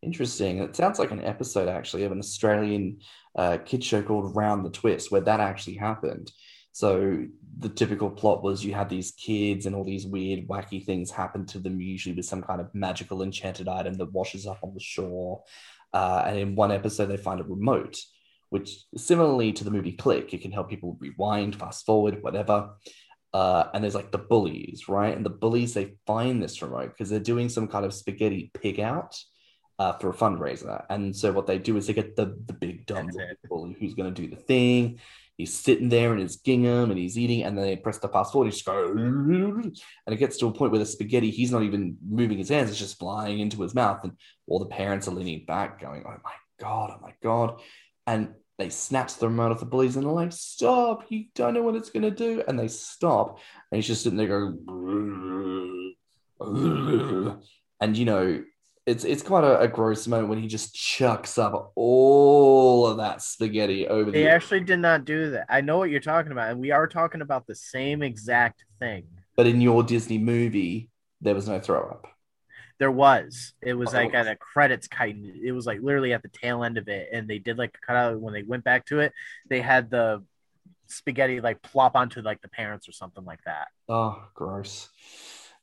[0.03, 0.59] Interesting.
[0.59, 3.01] It sounds like an episode actually of an Australian
[3.37, 6.31] uh, kid show called Round the Twist, where that actually happened.
[6.73, 7.25] So
[7.59, 11.45] the typical plot was you had these kids and all these weird, wacky things happen
[11.47, 14.81] to them, usually with some kind of magical enchanted item that washes up on the
[14.81, 15.43] shore.
[15.93, 17.99] Uh, and in one episode, they find a remote,
[18.51, 22.71] which similarly to the movie Click, it can help people rewind, fast forward, whatever.
[23.33, 25.17] Uh, and there's like the bullies, right?
[25.17, 28.79] And the bullies, they find this remote because they're doing some kind of spaghetti pig
[28.79, 29.17] out
[29.79, 30.85] uh, for a fundraiser.
[30.91, 33.11] And so what they do is they get the the big dumb
[33.49, 35.01] bully who's going to do the thing.
[35.43, 38.31] He's sitting there in his gingham and he's eating, and then they press the fast
[38.31, 38.45] forward.
[38.45, 39.75] He just goes, and
[40.07, 42.79] it gets to a point where the spaghetti, he's not even moving his hands; it's
[42.79, 44.05] just flying into his mouth.
[44.05, 44.13] And
[44.47, 47.61] all the parents are leaning back, going, "Oh my god, oh my god!"
[48.07, 51.07] And they snatch the remote off the bullies and they're like, "Stop!
[51.11, 53.41] You don't know what it's going to do!" And they stop,
[53.73, 54.61] and he's just sitting there going,
[57.81, 58.45] and you know
[58.87, 63.23] it's it's quite a, a, gross moment when he just chucks up all of that
[63.23, 64.11] spaghetti over.
[64.11, 65.47] They the actually did not do that.
[65.49, 69.05] I know what you're talking about, and we are talking about the same exact thing.
[69.37, 70.91] But in your Disney movie,
[71.21, 72.07] there was no throw up.
[72.79, 73.53] There was.
[73.63, 73.99] It was oh.
[73.99, 75.25] like at a credits kind.
[75.43, 77.97] It was like literally at the tail end of it, and they did like cut
[77.97, 79.13] out when they went back to it.
[79.49, 80.25] They had the
[80.89, 83.69] spaghetti like plop onto like the parents or something like that.
[83.89, 84.89] Oh, gross.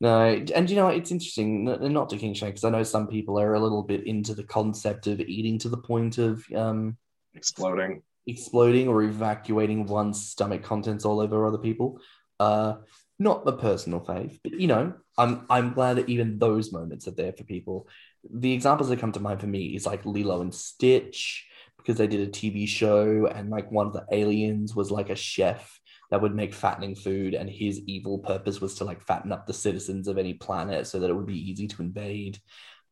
[0.02, 3.40] No, and you know it's interesting, not to king shame, because I know some people
[3.40, 6.98] are a little bit into the concept of eating to the point of um,
[7.34, 12.00] exploding, exploding, or evacuating one's stomach contents all over other people.
[12.40, 12.76] Uh,
[13.20, 17.12] not the personal faith, but you know, I'm I'm glad that even those moments are
[17.12, 17.90] there for people.
[18.32, 21.46] The examples that come to mind for me is like Lilo and Stitch
[21.78, 25.16] because they did a TV show and like one of the aliens was like a
[25.16, 25.79] chef
[26.12, 29.54] that would make fattening food and his evil purpose was to like fatten up the
[29.54, 32.40] citizens of any planet so that it would be easy to invade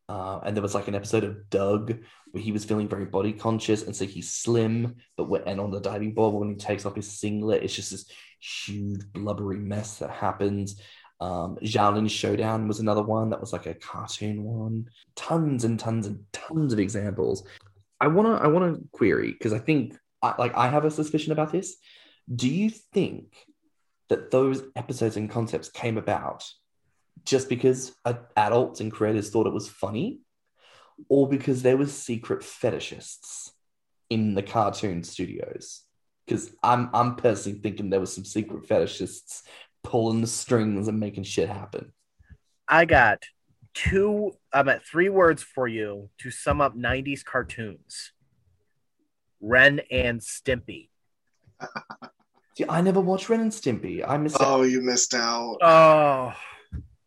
[0.08, 1.98] uh, and there was like an episode of Doug
[2.30, 5.70] where he was feeling very body conscious, and so he's slim, but when, and on
[5.70, 9.98] the diving board when he takes off his singlet, it's just this huge blubbery mess
[9.98, 10.80] that happens.
[11.20, 14.86] Um, Showdown was another one that was like a cartoon one.
[15.14, 17.46] Tons and tons and tons of examples.
[18.00, 21.52] I wanna I wanna query because I think I, like I have a suspicion about
[21.52, 21.76] this.
[22.34, 23.34] Do you think
[24.08, 26.44] that those episodes and concepts came about
[27.24, 27.94] just because
[28.36, 30.20] adults and creators thought it was funny,
[31.08, 33.50] or because there were secret fetishists
[34.10, 35.82] in the cartoon studios?
[36.26, 39.42] Because I'm I'm personally thinking there was some secret fetishists
[39.82, 41.92] pulling the strings and making shit happen.
[42.66, 43.22] I got
[43.72, 44.32] two.
[44.52, 48.12] I'm at three words for you to sum up '90s cartoons:
[49.40, 50.90] Ren and Stimpy.
[52.58, 54.02] See, I never watched Ren and Stimpy.
[54.04, 54.38] I missed.
[54.40, 54.64] Oh, out.
[54.64, 55.58] you missed out.
[55.62, 56.34] Oh,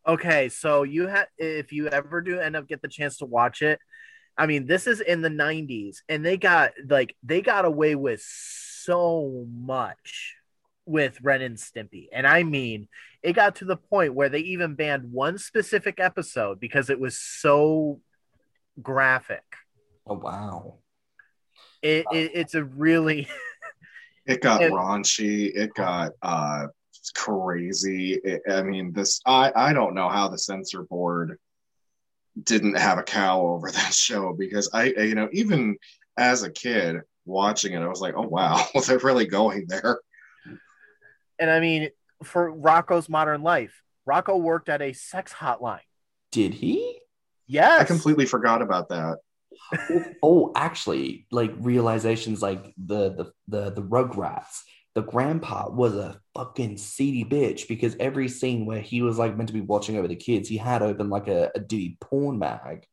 [0.08, 0.48] okay.
[0.48, 3.78] So you had, if you ever do end up get the chance to watch it,
[4.38, 8.22] I mean, this is in the '90s, and they got like they got away with
[8.26, 10.38] so much
[10.86, 12.08] with Ren and Stimpy.
[12.14, 12.88] And I mean,
[13.22, 17.20] it got to the point where they even banned one specific episode because it was
[17.20, 18.00] so
[18.82, 19.44] graphic.
[20.08, 20.76] Oh wow.
[21.82, 23.28] It, it it's a really
[24.25, 25.51] It got And- raunchy.
[25.55, 26.67] It got uh
[27.15, 28.13] crazy.
[28.23, 31.38] It, I mean, this I I don't know how the censor board
[32.43, 35.77] didn't have a cow over that show because I you know even
[36.17, 39.99] as a kid watching it, I was like, oh wow, they're really going there.
[41.39, 41.89] and I mean
[42.23, 45.79] for Rocko's Modern Life, Rocco worked at a sex hotline.
[46.31, 46.99] Did he?
[47.47, 47.81] Yes.
[47.81, 49.17] I completely forgot about that.
[50.24, 54.62] oh, actually, like realizations like the the the the Rugrats.
[54.94, 59.48] The grandpa was a fucking seedy bitch because every scene where he was like meant
[59.48, 62.86] to be watching over the kids, he had open like a, a Diddy porn mag.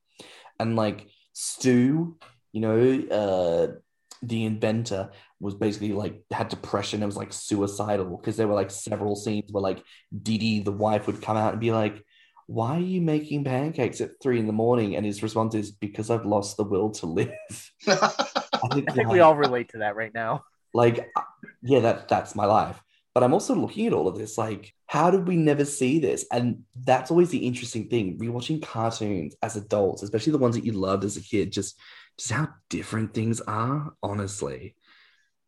[0.61, 2.17] And like Stu,
[2.53, 3.79] you know, uh
[4.23, 8.71] the inventor was basically like had depression and was like suicidal because there were like
[8.71, 9.83] several scenes where like
[10.23, 12.05] Didi, the wife, would come out and be like,
[12.49, 14.97] Why are you making pancakes at three in the morning?
[14.97, 17.31] And his response is, Because I've lost the will to live.
[17.87, 20.45] I think, I think like, we all relate to that right now.
[20.75, 21.23] like uh,
[21.63, 22.83] yeah, that that's my life.
[23.15, 26.25] But I'm also looking at all of this, like, how did we never see this?
[26.33, 28.19] And that's always the interesting thing.
[28.19, 31.79] Rewatching cartoons as adults, especially the ones that you loved as a kid, just
[32.17, 34.75] just how different things are, honestly.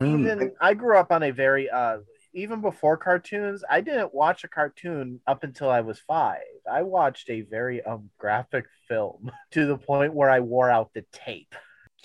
[0.01, 1.99] Um, even I grew up on a very uh
[2.33, 6.39] even before cartoons, I didn't watch a cartoon up until I was five.
[6.71, 11.05] I watched a very um graphic film to the point where I wore out the
[11.13, 11.55] tape.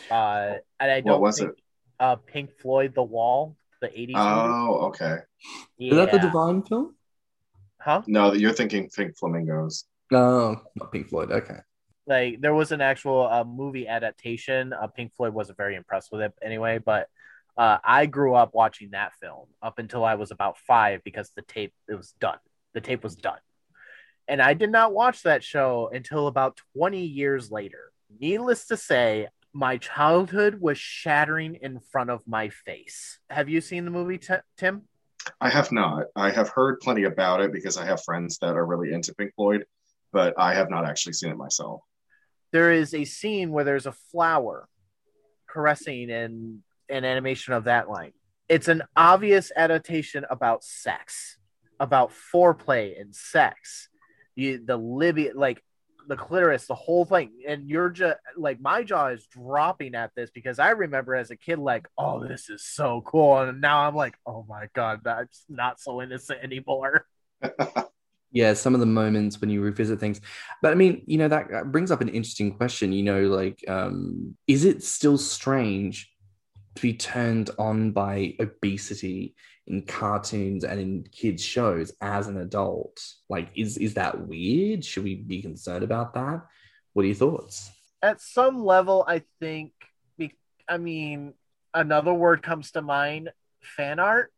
[0.09, 1.59] Uh and I don't what was think, it?
[1.99, 4.13] uh Pink Floyd The Wall, the 80s movie.
[4.17, 5.17] Oh, okay.
[5.79, 6.95] is that the Divine film?
[7.79, 8.01] Uh, huh?
[8.07, 9.85] No, you're thinking Pink Flamingos.
[10.11, 11.31] No, not Pink Floyd.
[11.31, 11.57] Okay.
[12.07, 14.73] Like there was an actual uh, movie adaptation.
[14.73, 17.07] Uh, Pink Floyd wasn't very impressed with it anyway, but
[17.57, 21.41] uh, I grew up watching that film up until I was about five because the
[21.41, 22.37] tape it was done.
[22.73, 23.39] The tape was done,
[24.27, 27.91] and I did not watch that show until about twenty years later.
[28.19, 33.19] Needless to say, my childhood was shattering in front of my face.
[33.29, 34.83] Have you seen the movie, Ti- Tim?
[35.41, 36.03] I have not.
[36.15, 39.33] I have heard plenty about it because I have friends that are really into Pink
[39.35, 39.65] Floyd,
[40.11, 41.81] but I have not actually seen it myself.
[42.51, 44.67] there is a scene where there's a flower
[45.47, 48.13] caressing and an animation of that line.
[48.47, 51.37] It's an obvious adaptation about sex,
[51.79, 53.89] about foreplay and sex.
[54.35, 55.63] You, the Libby, like
[56.07, 57.31] the clitoris, the whole thing.
[57.47, 61.35] And you're just like, my jaw is dropping at this because I remember as a
[61.35, 63.39] kid, like, oh, this is so cool.
[63.39, 67.05] And now I'm like, oh my God, that's not so innocent anymore.
[68.35, 70.21] yeah some of the moments when you revisit things
[70.61, 74.35] but i mean you know that brings up an interesting question you know like um
[74.45, 76.11] is it still strange
[76.75, 79.35] to be turned on by obesity
[79.67, 85.03] in cartoons and in kids shows as an adult like is is that weird should
[85.03, 86.41] we be concerned about that
[86.93, 87.71] what are your thoughts
[88.05, 89.71] at some level, I think.
[90.67, 91.33] I mean,
[91.73, 94.31] another word comes to mind: fan art.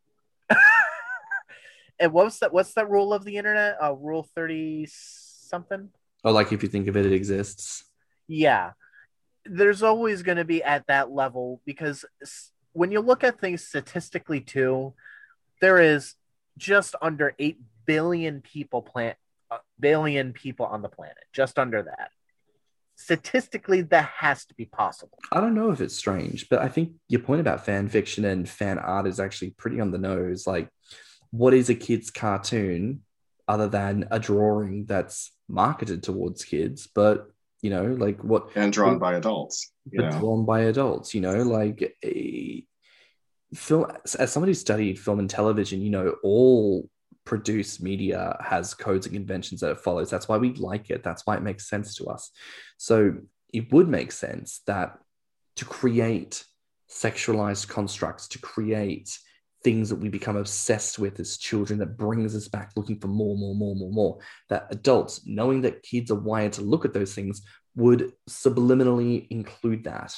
[1.99, 2.53] and what's that?
[2.53, 3.77] What's that rule of the internet?
[3.81, 5.89] Uh, rule thirty something.
[6.25, 7.85] oh like if you think of it it exists
[8.27, 8.71] Yeah,
[9.49, 12.05] there's always going to be at that level because
[12.73, 14.93] when you look at things statistically, too,
[15.61, 16.15] there is
[16.57, 19.17] just under eight billion people plant
[19.49, 22.11] uh, billion people on the planet, just under that.
[22.95, 25.17] Statistically, that has to be possible.
[25.31, 28.49] I don't know if it's strange, but I think your point about fan fiction and
[28.49, 30.47] fan art is actually pretty on the nose.
[30.47, 30.69] Like,
[31.31, 33.01] what is a kid's cartoon
[33.47, 36.87] other than a drawing that's marketed towards kids?
[36.93, 37.29] But
[37.61, 39.71] you know, like what And drawn by adults.
[39.85, 40.19] But know.
[40.19, 41.13] drawn by adults?
[41.13, 42.65] You know, like a
[43.53, 43.91] film.
[44.19, 46.89] As somebody who studied film and television, you know, all
[47.25, 50.09] produced media has codes and conventions that it follows.
[50.09, 51.03] That's why we like it.
[51.03, 52.31] That's why it makes sense to us.
[52.77, 53.15] So
[53.53, 54.97] it would make sense that
[55.57, 56.45] to create
[56.89, 59.17] sexualized constructs, to create
[59.67, 63.35] things that we become obsessed with as children that brings us back looking for more,
[63.35, 67.13] more, more, more, more, that adults, knowing that kids are wired to look at those
[67.13, 67.41] things,
[67.75, 70.15] would subliminally include that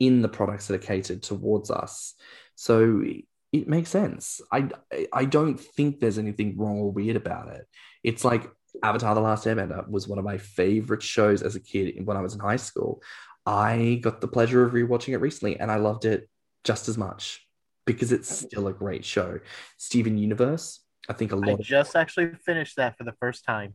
[0.00, 2.14] in the products that are catered towards us.
[2.54, 3.04] So
[3.52, 4.40] it makes sense.
[4.50, 4.70] I
[5.12, 7.66] I don't think there's anything wrong or weird about it.
[8.02, 8.50] It's like
[8.82, 12.22] Avatar: The Last Airbender was one of my favorite shows as a kid when I
[12.22, 13.02] was in high school.
[13.44, 16.30] I got the pleasure of rewatching it recently, and I loved it
[16.64, 17.44] just as much
[17.88, 19.40] because it's still a great show.
[19.78, 23.74] Steven Universe, I think a lot of just actually finished that for the first time.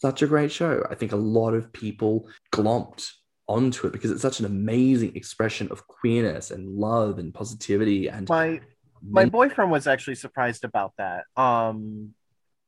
[0.00, 0.86] such a great show.
[0.88, 3.10] I think a lot of people glomped
[3.48, 8.28] onto it because it's such an amazing expression of queerness and love and positivity and
[8.28, 8.60] My
[9.02, 11.24] my boyfriend was actually surprised about that.
[11.36, 12.14] Um,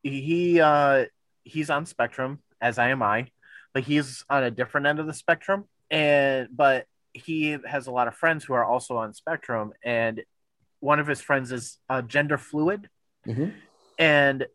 [0.02, 1.06] he uh,
[1.44, 3.28] he's on spectrum as I am I,
[3.74, 8.08] but he's on a different end of the spectrum, and but he has a lot
[8.08, 10.22] of friends who are also on spectrum, and
[10.80, 12.88] one of his friends is uh, gender fluid,
[13.26, 13.54] Mhm.
[13.98, 14.46] and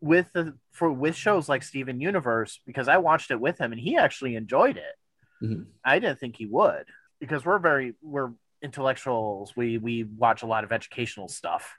[0.00, 3.80] with the for with shows like Steven Universe, because I watched it with him and
[3.80, 4.96] he actually enjoyed it.
[5.44, 5.66] Mhm.
[5.84, 6.86] I didn't think he would
[7.20, 9.54] because we're very we're intellectuals.
[9.56, 11.76] We we watch a lot of educational stuff,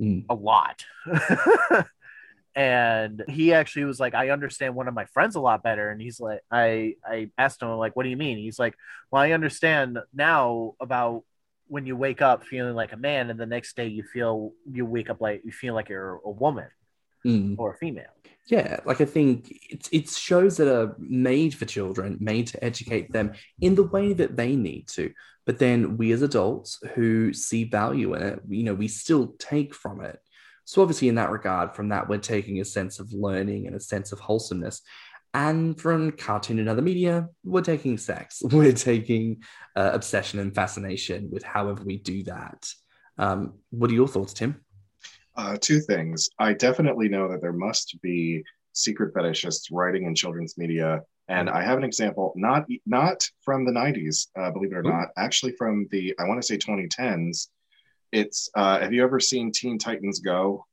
[0.00, 0.24] Mm.
[0.28, 0.84] a lot.
[2.54, 5.90] and he actually was like, I understand one of my friends a lot better.
[5.90, 8.38] And he's like, I I asked him like, what do you mean?
[8.38, 8.74] He's like,
[9.10, 11.22] well, I understand now about
[11.70, 14.84] when you wake up feeling like a man, and the next day you feel you
[14.84, 16.68] wake up like you feel like you're a woman
[17.26, 17.56] Mm.
[17.58, 18.14] or a female.
[18.46, 23.12] Yeah, like I think it's it's shows that are made for children, made to educate
[23.12, 25.12] them in the way that they need to.
[25.46, 29.74] But then we as adults who see value in it, you know, we still take
[29.74, 30.18] from it.
[30.64, 33.80] So obviously, in that regard, from that we're taking a sense of learning and a
[33.80, 34.80] sense of wholesomeness.
[35.32, 38.42] And from cartoon and other media, we're taking sex.
[38.50, 39.42] We're taking
[39.76, 42.66] uh, obsession and fascination with however we do that.
[43.16, 44.60] Um, what are your thoughts, Tim?
[45.36, 46.28] Uh, two things.
[46.38, 51.62] I definitely know that there must be secret fetishists writing in children's media, and I
[51.62, 54.90] have an example, not not from the '90s, uh, believe it or Ooh.
[54.90, 57.48] not, actually from the I want to say 2010s.
[58.10, 60.66] It's uh, have you ever seen Teen Titans Go?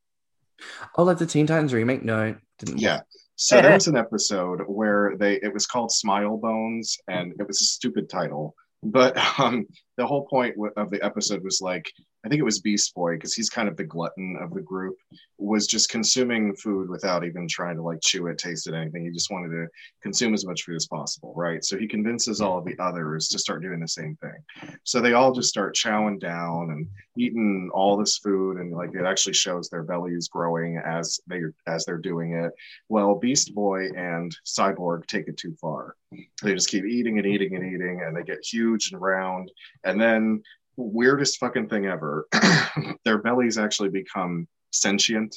[0.98, 2.04] Oh, like the Teen Titans remake?
[2.04, 2.80] No, didn't.
[2.80, 3.02] Yeah.
[3.38, 7.62] So there was an episode where they it was called Smile Bones, and it was
[7.62, 8.56] a stupid title.
[8.84, 11.92] But um, the whole point of the episode was like,
[12.26, 14.98] I think it was Beast Boy because he's kind of the glutton of the group,
[15.38, 19.06] was just consuming food without even trying to like chew it, taste it, anything.
[19.06, 19.68] He just wanted to
[20.02, 21.64] consume as much food as possible, right?
[21.64, 24.78] So he convinces all of the others to start doing the same thing.
[24.84, 29.06] So they all just start chowing down and eating all this food, and like it
[29.06, 32.52] actually shows their bellies growing as they as they're doing it.
[32.90, 35.96] Well, Beast Boy and Cyborg take it too far.
[36.12, 39.52] They just keep eating and eating and eating, and they get huge and round.
[39.84, 40.44] And then,
[40.78, 42.28] weirdest fucking thing ever,
[43.06, 45.36] their bellies actually become sentient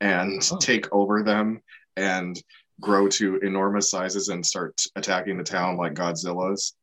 [0.00, 0.58] and Oh.
[0.58, 1.62] take over them
[1.96, 2.40] and
[2.80, 6.74] grow to enormous sizes and start attacking the town like Godzilla's.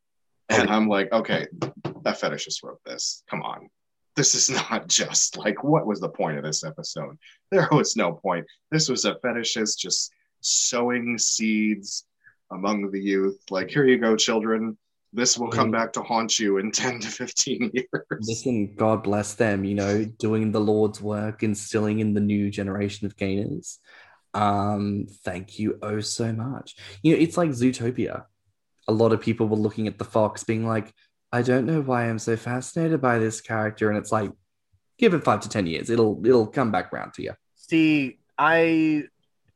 [0.49, 3.23] Oh, and I'm like, okay, that fetishist wrote this.
[3.29, 3.69] Come on.
[4.15, 7.17] This is not just like, what was the point of this episode?
[7.51, 8.45] There was no point.
[8.71, 12.06] This was a fetishist just sowing seeds
[12.51, 13.39] among the youth.
[13.51, 14.77] Like, here you go, children.
[15.13, 17.88] This will come back to haunt you in 10 to 15 years.
[18.21, 23.06] Listen, God bless them, you know, doing the Lord's work, instilling in the new generation
[23.06, 23.80] of gainers.
[24.34, 26.76] Um, thank you oh so much.
[27.04, 28.26] You know, it's like Zootopia.
[28.88, 30.91] A lot of people were looking at the fox being like,
[31.32, 33.89] I don't know why I'm so fascinated by this character.
[33.89, 34.32] And it's like,
[34.97, 35.91] give it five to ten years.
[35.91, 37.34] It'll it'll come back round to you.
[37.56, 39.04] See, I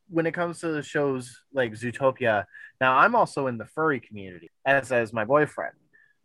[0.08, 2.44] when it comes to the shows like Zootopia,
[2.80, 5.74] now I'm also in the furry community, as as my boyfriend.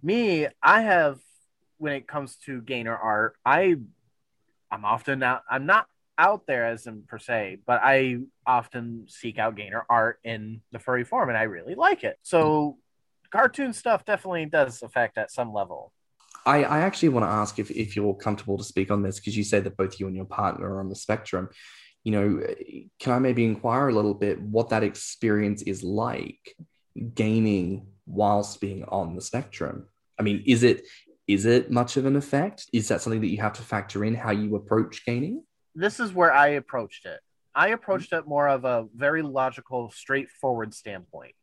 [0.02, 1.20] Me, I have
[1.78, 3.76] when it comes to gainer art, I
[4.72, 9.40] I'm often out I'm not out there as in per se, but I often seek
[9.40, 12.18] out gainer art in the furry form and I really like it.
[12.22, 12.78] So
[13.32, 15.92] cartoon stuff definitely does affect at some level.
[16.46, 19.38] I, I actually want to ask if, if you're comfortable to speak on this because
[19.38, 21.50] you say that both you and your partner are on the spectrum.
[22.04, 22.56] You know,
[23.00, 26.56] can I maybe inquire a little bit what that experience is like
[27.14, 29.88] gaining whilst being on the spectrum?
[30.20, 30.86] I mean, is it
[31.28, 32.66] is it much of an effect?
[32.74, 35.44] Is that something that you have to factor in how you approach gaining?
[35.76, 37.20] this is where I approached it.
[37.56, 41.36] I approached it more of a very logical, straightforward standpoint.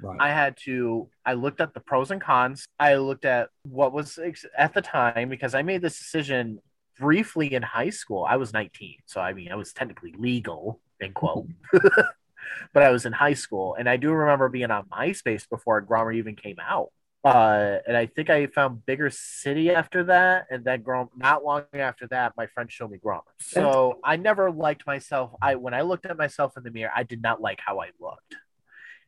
[0.00, 0.18] Right.
[0.20, 2.66] I had to, I looked at the pros and cons.
[2.80, 6.58] I looked at what was ex- at the time because I made this decision
[6.98, 8.24] briefly in high school.
[8.28, 8.96] I was 19.
[9.06, 13.74] So, I mean, I was technically legal, in quote, but I was in high school.
[13.78, 16.90] And I do remember being on MySpace before Grommr even came out.
[17.24, 21.08] Uh, and I think I found Bigger City after that, and then Grom.
[21.16, 23.20] Not long after that, my friend showed me Grommr.
[23.38, 25.30] So I never liked myself.
[25.40, 27.90] I when I looked at myself in the mirror, I did not like how I
[28.00, 28.34] looked,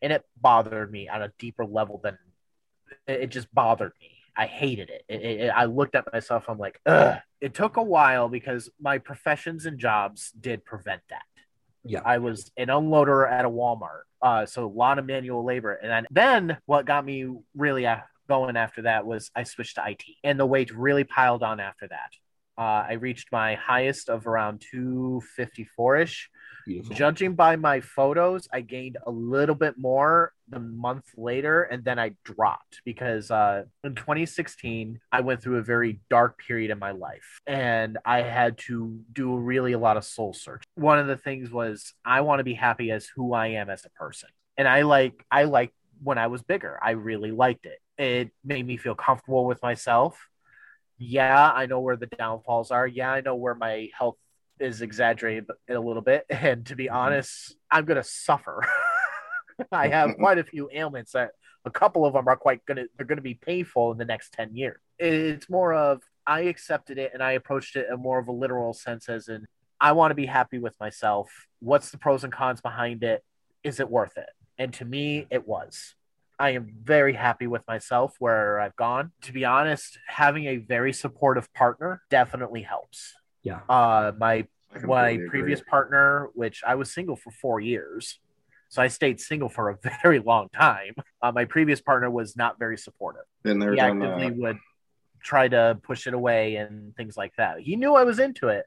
[0.01, 2.17] and it bothered me on a deeper level than
[3.09, 4.14] it just bothered me.
[4.37, 5.05] I hated it.
[5.09, 6.45] It, it- it- I looked at myself.
[6.49, 7.19] I'm like, ugh.
[7.41, 11.23] It took a while because my professions and jobs did prevent that.
[11.85, 12.01] Yeah.
[12.05, 15.75] I was an unloader at a Walmart, uh, so a lot of manual labor.
[15.75, 17.87] And then, then what got me really
[18.27, 21.87] going after that was I switched to IT, and the weight really piled on after
[21.89, 22.11] that.
[22.57, 26.31] Uh, I reached my highest of around 254 ish.
[26.67, 26.97] Beautiful.
[26.97, 31.99] Judging by my photos, I gained a little bit more the month later, and then
[31.99, 36.93] I dropped because uh, in 2016 I went through a very dark period in my
[36.93, 40.63] life, and I had to do really a lot of soul search.
[40.75, 43.85] One of the things was I want to be happy as who I am as
[43.85, 46.79] a person, and I like I like when I was bigger.
[46.83, 47.79] I really liked it.
[47.99, 50.19] It made me feel comfortable with myself.
[50.97, 52.87] Yeah, I know where the downfalls are.
[52.87, 54.17] Yeah, I know where my health
[54.61, 56.27] is exaggerated a little bit.
[56.31, 56.97] And to be mm-hmm.
[56.97, 58.67] honest, I'm going to suffer.
[59.73, 61.33] I have quite a few ailments that
[61.65, 64.05] a couple of them are quite going to, they're going to be painful in the
[64.05, 64.81] next 10 years.
[64.99, 68.75] It's more of, I accepted it and I approached it in more of a literal
[68.75, 69.47] sense as in,
[69.81, 71.31] I want to be happy with myself.
[71.61, 73.23] What's the pros and cons behind it?
[73.63, 74.29] Is it worth it?
[74.59, 75.95] And to me, it was.
[76.39, 79.13] I am very happy with myself where I've gone.
[79.23, 83.15] To be honest, having a very supportive partner definitely helps.
[83.45, 83.61] Yeah.
[83.69, 85.29] Uh, my my completely agree.
[85.29, 88.19] previous partner, which I was single for four years,
[88.69, 90.95] so I stayed single for a very long time.
[91.23, 93.23] Uh, my previous partner was not very supportive.
[93.45, 94.37] Been there, he actively that.
[94.37, 94.59] would
[95.23, 97.61] try to push it away and things like that.
[97.61, 98.67] He knew I was into it.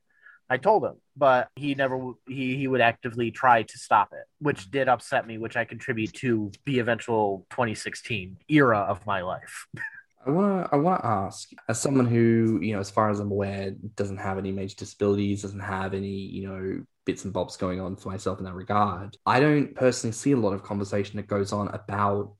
[0.49, 4.71] I told him, but he never he he would actively try to stop it, which
[4.71, 9.67] did upset me, which I contribute to the eventual 2016 era of my life.
[10.28, 13.19] I want to I want to ask, as someone who, you know, as far as
[13.19, 17.57] I'm aware, doesn't have any major disabilities, doesn't have any, you know, bits and bobs
[17.57, 19.17] going on for myself in that regard.
[19.25, 22.36] I don't personally see a lot of conversation that goes on about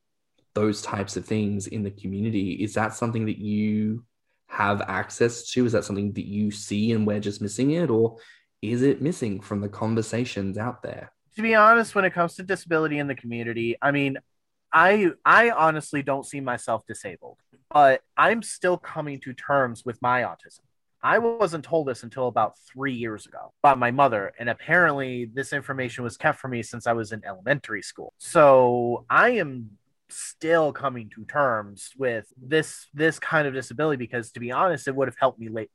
[0.54, 2.54] those types of things in the community.
[2.54, 4.04] Is that something that you
[4.48, 5.66] have access to?
[5.66, 8.18] Is that something that you see and we're just missing it, or
[8.62, 11.12] is it missing from the conversations out there?
[11.38, 14.18] to be honest, when it comes to disability in the community, I mean,
[14.74, 17.38] I I honestly don't see myself disabled,
[17.70, 20.62] but I'm still coming to terms with my autism.
[21.04, 25.54] I wasn't told this until about three years ago by my mother, and apparently this
[25.54, 28.14] information was kept from me since I was in elementary school.
[28.18, 29.78] So I am
[30.10, 34.96] still coming to terms with this this kind of disability because to be honest it
[34.96, 35.70] would have helped me late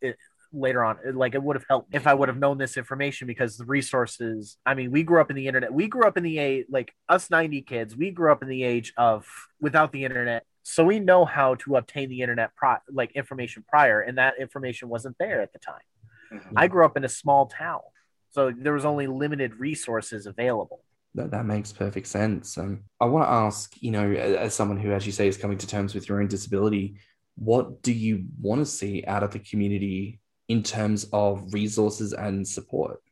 [0.54, 3.56] later on like it would have helped if i would have known this information because
[3.56, 6.38] the resources i mean we grew up in the internet we grew up in the
[6.38, 9.26] age like us 90 kids we grew up in the age of
[9.60, 14.00] without the internet so we know how to obtain the internet pro- like information prior
[14.00, 15.86] and that information wasn't there at the time
[16.32, 16.52] Mhm.
[16.56, 17.80] i grew up in a small town
[18.30, 20.80] so there was only limited resources available
[21.14, 22.56] That, that makes perfect sense.
[22.56, 24.10] Um, I want to ask, you know,
[24.46, 26.96] as someone who, as you say, is coming to terms with your own disability,
[27.36, 32.48] what do you want to see out of the community in terms of resources and
[32.48, 33.02] support?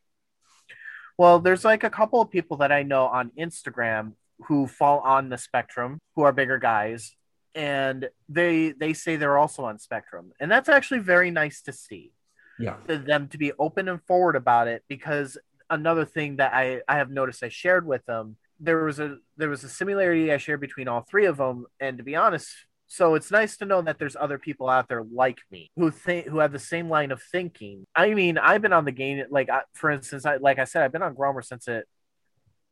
[1.17, 4.13] Well, there's like a couple of people that I know on Instagram
[4.47, 7.15] who fall on the spectrum, who are bigger guys,
[7.55, 12.11] and they they say they're also on spectrum, and that's actually very nice to see
[12.59, 12.77] Yeah.
[12.87, 14.83] to them to be open and forward about it.
[14.87, 15.37] Because
[15.69, 19.49] another thing that I I have noticed I shared with them there was a there
[19.49, 22.49] was a similarity I shared between all three of them, and to be honest.
[22.87, 26.27] So it's nice to know that there's other people out there like me who think
[26.27, 27.85] who have the same line of thinking.
[27.95, 30.83] I mean, I've been on the game like I, for instance, I, like I said,
[30.83, 31.87] I've been on Grommr since it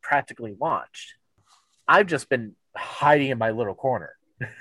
[0.01, 1.13] practically launched.
[1.87, 4.11] I've just been hiding in my little corner.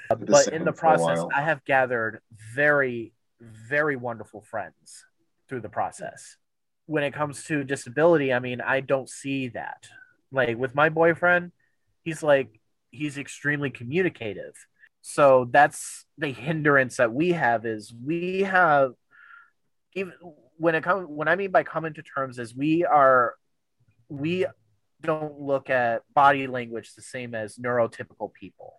[0.09, 1.25] But in the process.
[1.35, 2.21] I have gathered
[2.55, 5.05] very, very wonderful friends
[5.49, 6.37] through the process.
[6.87, 9.89] When it comes to disability, I mean, I don't see that.
[10.33, 11.53] Like with my boyfriend,
[12.03, 12.61] he's like,
[12.91, 14.55] he's extremely communicative.
[15.01, 18.93] So that's the hindrance that we have is we have
[19.95, 20.13] even
[20.57, 23.35] when it comes when I mean by coming to terms is we are
[24.09, 24.47] we
[25.01, 28.75] don't look at body language the same as neurotypical people.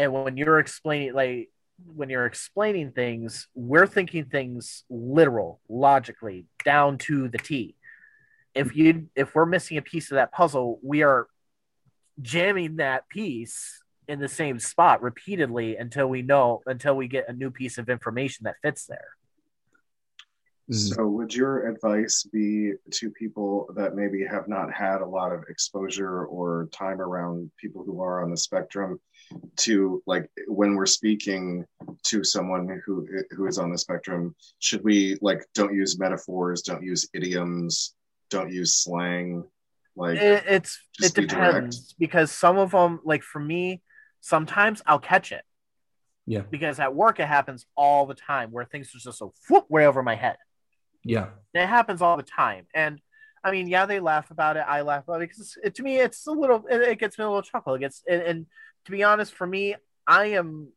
[0.00, 1.50] And when you're explaining like
[1.94, 7.76] when you're explaining things, we're thinking things literal, logically, down to the T.
[8.54, 11.26] If you if we're missing a piece of that puzzle, we are
[12.22, 17.34] jamming that piece in the same spot repeatedly until we know until we get a
[17.34, 19.08] new piece of information that fits there.
[20.70, 25.42] So, would your advice be to people that maybe have not had a lot of
[25.50, 28.98] exposure or time around people who are on the spectrum
[29.56, 31.64] to like when we're speaking
[32.04, 36.82] to someone who who is on the spectrum, should we like don't use metaphors, don't
[36.82, 37.94] use idioms,
[38.30, 39.44] don't use slang,
[39.96, 43.82] like It, it's just it be depends because some of them, like for me,
[44.20, 45.44] sometimes I'll catch it
[46.26, 46.42] Yeah.
[46.50, 49.86] because at work it happens all the time where things are just so whoop, way
[49.86, 50.36] over my head.
[51.04, 51.28] Yeah.
[51.54, 53.00] It happens all the time, and
[53.42, 54.64] I mean, yeah, they laugh about it.
[54.68, 56.66] I laugh about it because it, to me, it's a little.
[56.70, 57.74] It, it gets me a little chuckle.
[57.74, 58.46] It gets, and, and
[58.84, 59.76] to be honest, for me,
[60.06, 60.72] I am,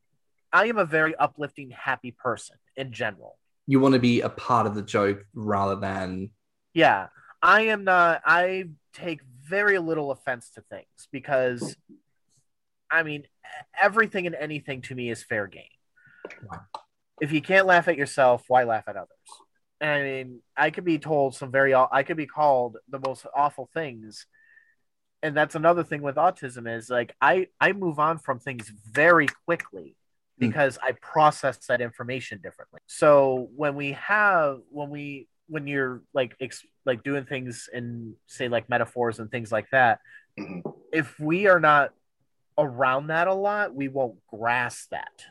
[0.52, 3.38] I am a very uplifting, happy person in general.
[3.66, 6.30] you want to be a part of the joke rather than
[6.74, 7.08] Yeah,
[7.42, 8.22] I am not.
[8.24, 11.76] I take very little offense to things because,
[12.90, 13.24] I mean,
[13.80, 15.64] everything and anything to me is fair game.
[17.20, 19.08] If you can't laugh at yourself, why laugh at others?
[19.80, 23.26] And I mean, I could be told some very, I could be called the most
[23.34, 24.26] awful things,
[25.24, 29.26] and that's another thing with autism is like I I move on from things very
[29.46, 29.96] quickly
[30.38, 30.46] Hmm.
[30.46, 32.80] because I process that information differently.
[32.86, 38.48] So when we have when we when you're like ex- like doing things in say
[38.48, 40.00] like metaphors and things like that,
[40.38, 40.62] Mhm.
[40.92, 41.92] if we are not
[42.58, 45.24] around that a lot, we won't grasp that.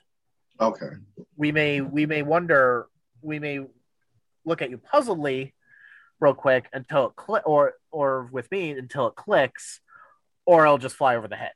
[0.60, 0.91] Okay.
[1.36, 2.88] We may we may wonder
[3.22, 3.60] we may
[4.44, 5.54] look at you puzzledly
[6.24, 9.82] real quick until it click or or with me until it clicks
[10.45, 11.51] or I'll just fly over the head.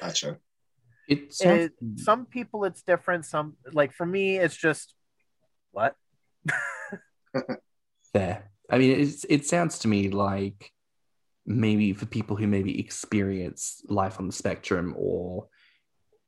[0.00, 0.38] Gotcha.
[1.08, 3.26] it sounds, It, some people it's different.
[3.26, 4.94] Some like for me, it's just
[5.70, 5.94] what
[8.12, 8.50] fair.
[8.70, 10.72] I mean, it's, it sounds to me like
[11.46, 15.48] maybe for people who maybe experience life on the spectrum or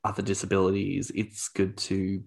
[0.04, 2.22] other disabilities, it's good to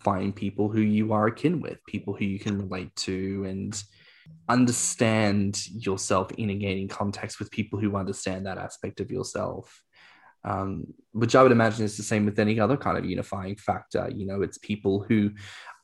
[0.00, 3.82] find people who you are akin with, people who you can relate to and
[4.48, 9.82] understand yourself in and gaining context with people who understand that aspect of yourself.
[10.44, 14.08] Um, which I would imagine is the same with any other kind of unifying factor.
[14.14, 15.32] You know, it's people who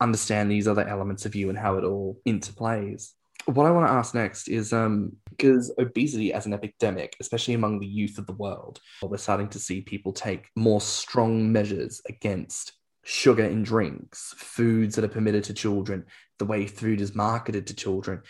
[0.01, 3.11] understand these other elements of you and how it all interplays.
[3.47, 7.81] What I want to ask next is um, because obesity as an epidemic, especially among
[7.81, 12.73] the youth of the world, we're starting to see people take more strong measures against
[13.05, 16.05] sugar in drinks, foods that are permitted to children,
[16.39, 18.23] the way food is marketed to children,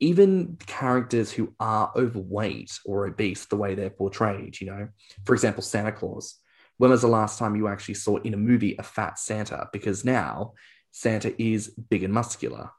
[0.00, 4.88] even characters who are overweight or obese, the way they're portrayed, you know.
[5.24, 6.36] For example, Santa Claus.
[6.76, 9.68] When was the last time you actually saw in a movie a fat Santa?
[9.72, 10.52] Because now
[10.92, 12.70] Santa is big and muscular.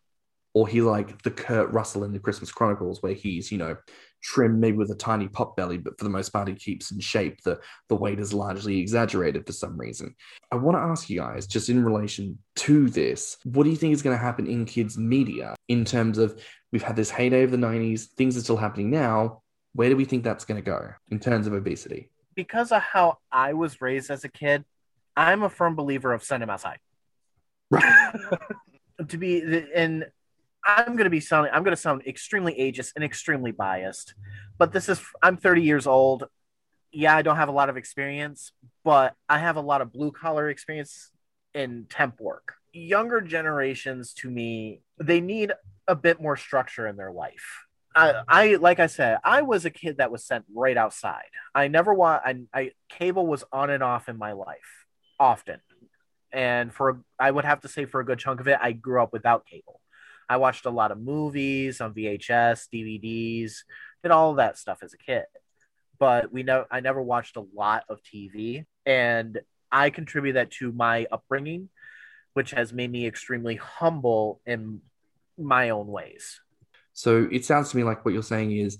[0.53, 3.77] Or he like the Kurt Russell in the Christmas Chronicles, where he's, you know,
[4.21, 6.99] trim maybe with a tiny pot belly, but for the most part he keeps in
[6.99, 7.41] shape.
[7.43, 10.15] The the weight is largely exaggerated for some reason.
[10.51, 13.93] I want to ask you guys, just in relation to this, what do you think
[13.93, 16.41] is going to happen in kids' media in terms of
[16.71, 19.41] we've had this heyday of the 90s, things are still happening now.
[19.73, 22.09] Where do we think that's going to go in terms of obesity?
[22.39, 24.63] because of how I was raised as a kid,
[25.17, 26.79] I'm a firm believer of send him outside.
[29.09, 30.05] to be and
[30.63, 34.13] I'm going to be sounding I'm going to sound extremely ageist and extremely biased,
[34.57, 36.25] but this is I'm 30 years old.
[36.91, 38.51] Yeah, I don't have a lot of experience,
[38.83, 41.11] but I have a lot of blue collar experience
[41.53, 42.55] in temp work.
[42.73, 45.53] Younger generations to me, they need
[45.87, 47.65] a bit more structure in their life.
[47.95, 51.25] I, I like I said, I was a kid that was sent right outside.
[51.55, 54.85] I never want I, I cable was on and off in my life
[55.19, 55.59] often.
[56.31, 59.01] And for I would have to say for a good chunk of it, I grew
[59.01, 59.81] up without cable.
[60.29, 63.53] I watched a lot of movies on VHS, DVDs,
[64.03, 65.25] did all that stuff as a kid.
[65.97, 68.65] But we know I never watched a lot of TV.
[68.85, 69.39] And
[69.71, 71.69] I contribute that to my upbringing,
[72.33, 74.81] which has made me extremely humble in
[75.37, 76.39] my own ways.
[76.93, 78.77] So it sounds to me like what you're saying is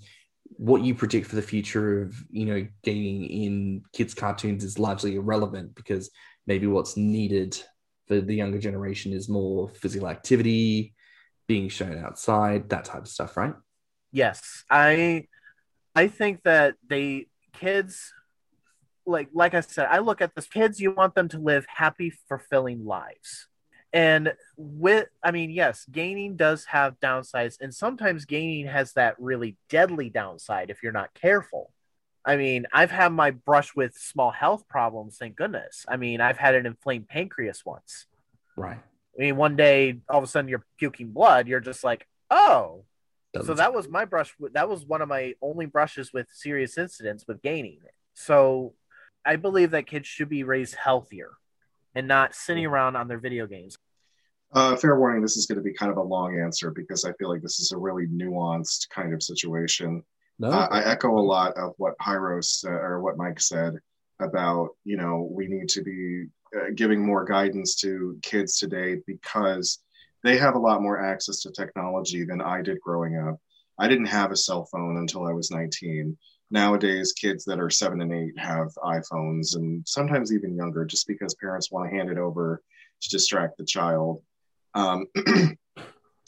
[0.56, 5.16] what you predict for the future of, you know, gaming in kids' cartoons is largely
[5.16, 6.10] irrelevant because
[6.46, 7.60] maybe what's needed
[8.08, 10.94] for the younger generation is more physical activity,
[11.50, 13.54] being shown outside, that type of stuff, right?
[14.12, 15.26] Yes, I
[15.96, 18.12] I think that they kids
[19.04, 22.10] like like I said, I look at this kids you want them to live happy
[22.28, 23.48] fulfilling lives.
[23.92, 29.56] And with I mean, yes, gaining does have downsides and sometimes gaining has that really
[29.68, 31.72] deadly downside if you're not careful.
[32.24, 35.84] I mean, I've had my brush with small health problems, thank goodness.
[35.88, 38.06] I mean, I've had an inflamed pancreas once.
[38.56, 38.78] Right.
[39.18, 42.84] I mean, one day all of a sudden you're puking blood, you're just like, "Oh,
[43.34, 44.34] so Doesn't- that was my brush.
[44.52, 47.80] That was one of my only brushes with serious incidents with gaining.
[48.14, 48.74] So
[49.24, 51.30] I believe that kids should be raised healthier
[51.94, 53.76] and not sitting around on their video games.
[54.52, 57.12] Uh, fair warning, this is going to be kind of a long answer because I
[57.14, 60.02] feel like this is a really nuanced kind of situation.
[60.40, 60.48] no.
[60.50, 63.74] Uh, I echo a lot of what Pyros uh, or what Mike said
[64.18, 66.26] about, you know, we need to be
[66.74, 69.78] giving more guidance to kids today because
[70.22, 73.38] they have a lot more access to technology than I did growing up.
[73.78, 76.16] I didn't have a cell phone until I was 19.
[76.50, 81.34] Nowadays, kids that are seven and eight have iPhones and sometimes even younger just because
[81.34, 82.62] parents want to hand it over
[83.00, 84.22] to distract the child.
[84.74, 85.06] Um,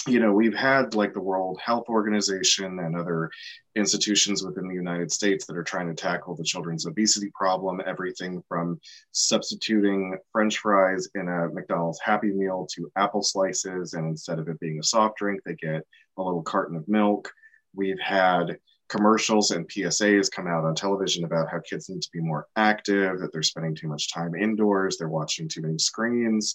[0.06, 3.30] you know, we've had like the World Health Organization and other
[3.76, 8.42] institutions within the United States that are trying to tackle the children's obesity problem, everything
[8.48, 8.80] from
[9.12, 13.94] substituting French fries in a McDonald's Happy Meal to apple slices.
[13.94, 15.82] And instead of it being a soft drink, they get
[16.16, 17.32] a little carton of milk.
[17.74, 18.58] We've had
[18.92, 23.20] commercials and PSAs come out on television about how kids need to be more active,
[23.20, 26.54] that they're spending too much time indoors, they're watching too many screens.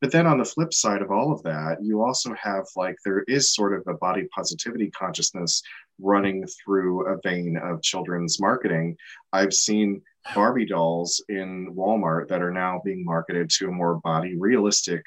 [0.00, 3.22] But then on the flip side of all of that, you also have like there
[3.28, 5.62] is sort of a body positivity consciousness
[6.00, 8.96] running through a vein of children's marketing.
[9.34, 10.00] I've seen
[10.34, 15.04] Barbie dolls in Walmart that are now being marketed to a more body realistic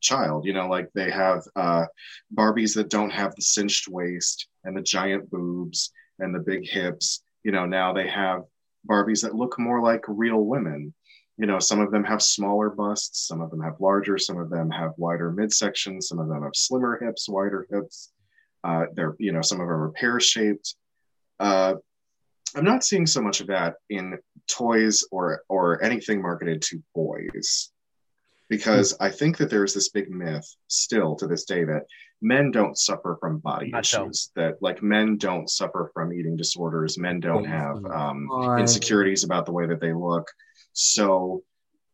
[0.00, 0.44] child.
[0.44, 1.86] You know, like they have uh,
[2.32, 7.22] Barbies that don't have the cinched waist and the giant boobs and the big hips.
[7.44, 8.42] You know, now they have
[8.88, 10.94] Barbies that look more like real women.
[11.38, 14.50] You know, some of them have smaller busts, some of them have larger, some of
[14.50, 18.12] them have wider midsections, some of them have slimmer hips, wider hips.
[18.62, 20.76] Uh, they're, you know, some of them are pear shaped.
[21.40, 21.74] Uh,
[22.54, 27.71] I'm not seeing so much of that in toys or or anything marketed to boys
[28.52, 31.86] because I think that there's this big myth still to this day that
[32.20, 34.42] men don't suffer from body Not issues, so.
[34.42, 38.28] that like men don't suffer from eating disorders, men don't have um,
[38.58, 40.30] insecurities about the way that they look.
[40.74, 41.42] So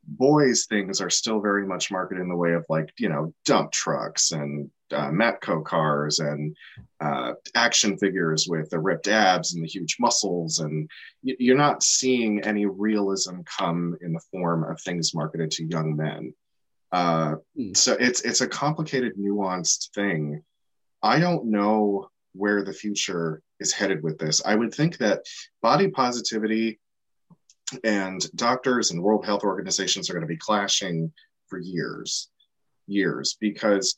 [0.02, 3.70] boys things are still very much marketed in the way of like you know dump
[3.70, 6.56] trucks and uh, Matco cars and
[7.00, 10.90] uh, action figures with the ripped abs and the huge muscles, and
[11.22, 16.32] you're not seeing any realism come in the form of things marketed to young men.
[16.90, 17.74] Uh, hmm.
[17.74, 20.42] so it's it's a complicated, nuanced thing.
[21.02, 24.42] I don't know where the future is headed with this.
[24.44, 25.20] I would think that
[25.62, 26.78] body positivity
[27.84, 31.12] and doctors and World Health Organizations are going to be clashing
[31.48, 32.28] for years,
[32.86, 33.36] years.
[33.40, 33.96] Because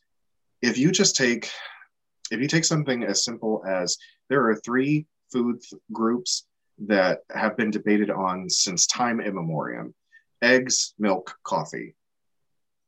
[0.62, 1.50] if you just take
[2.30, 3.96] if you take something as simple as
[4.28, 5.60] there are three food
[5.92, 6.46] groups
[6.86, 9.92] that have been debated on since time immemorial
[10.42, 11.94] eggs, milk, coffee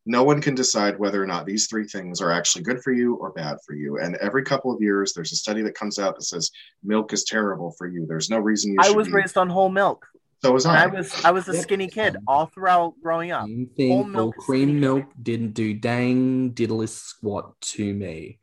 [0.04, 3.14] no one can decide whether or not these three things are actually good for you
[3.16, 3.98] or bad for you.
[3.98, 6.50] And every couple of years, there's a study that comes out that says
[6.82, 8.06] milk is terrible for you.
[8.06, 8.78] There's no reason you.
[8.80, 9.14] I was be...
[9.14, 10.06] raised on whole milk.
[10.42, 10.84] So was I.
[10.84, 13.48] I was I was a skinny kid all throughout growing up.
[13.78, 18.40] Whole milk, cream milk didn't do dang diddly squat to me.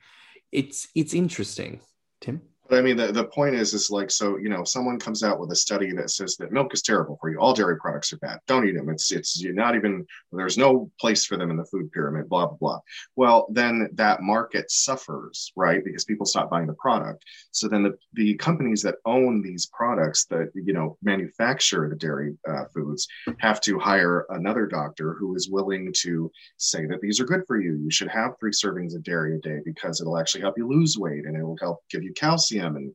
[0.49, 1.81] It's it's interesting,
[2.21, 2.41] Tim.
[2.69, 5.39] But I mean, the, the point is, is like, so, you know, someone comes out
[5.39, 7.39] with a study that says that milk is terrible for you.
[7.39, 8.39] All dairy products are bad.
[8.45, 8.89] Don't eat them.
[8.89, 12.45] It's, it's you're not even, there's no place for them in the food pyramid, blah,
[12.45, 12.79] blah, blah.
[13.15, 15.83] Well, then that market suffers, right?
[15.83, 17.25] Because people stop buying the product.
[17.51, 22.37] So then the, the companies that own these products that, you know, manufacture the dairy
[22.47, 23.07] uh, foods
[23.39, 27.59] have to hire another doctor who is willing to say that these are good for
[27.59, 27.77] you.
[27.77, 30.99] You should have three servings of dairy a day because it'll actually help you lose
[30.99, 32.93] weight and it will help give you calcium and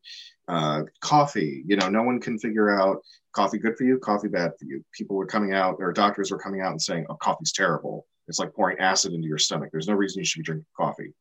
[0.49, 1.62] uh, coffee.
[1.67, 2.99] You know, no one can figure out
[3.33, 4.85] coffee good for you, coffee bad for you.
[4.93, 8.07] People were coming out, or doctors were coming out and saying, "Oh, coffee's terrible.
[8.29, 9.71] It's like pouring acid into your stomach.
[9.73, 11.12] There's no reason you should be drinking coffee."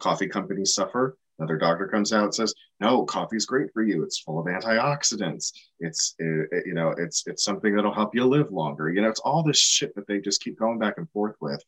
[0.00, 1.16] Coffee companies suffer.
[1.38, 4.02] Another doctor comes out and says, "No, coffee's great for you.
[4.02, 5.52] It's full of antioxidants.
[5.80, 8.90] It's it, it, you know, it's it's something that'll help you live longer.
[8.90, 11.62] You know, it's all this shit that they just keep going back and forth with.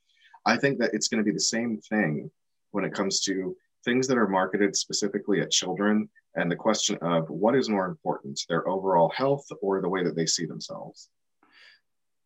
[0.47, 2.31] I think that it's going to be the same thing
[2.72, 7.28] when it comes to things that are marketed specifically at children and the question of
[7.28, 11.09] what is more important, their overall health or the way that they see themselves.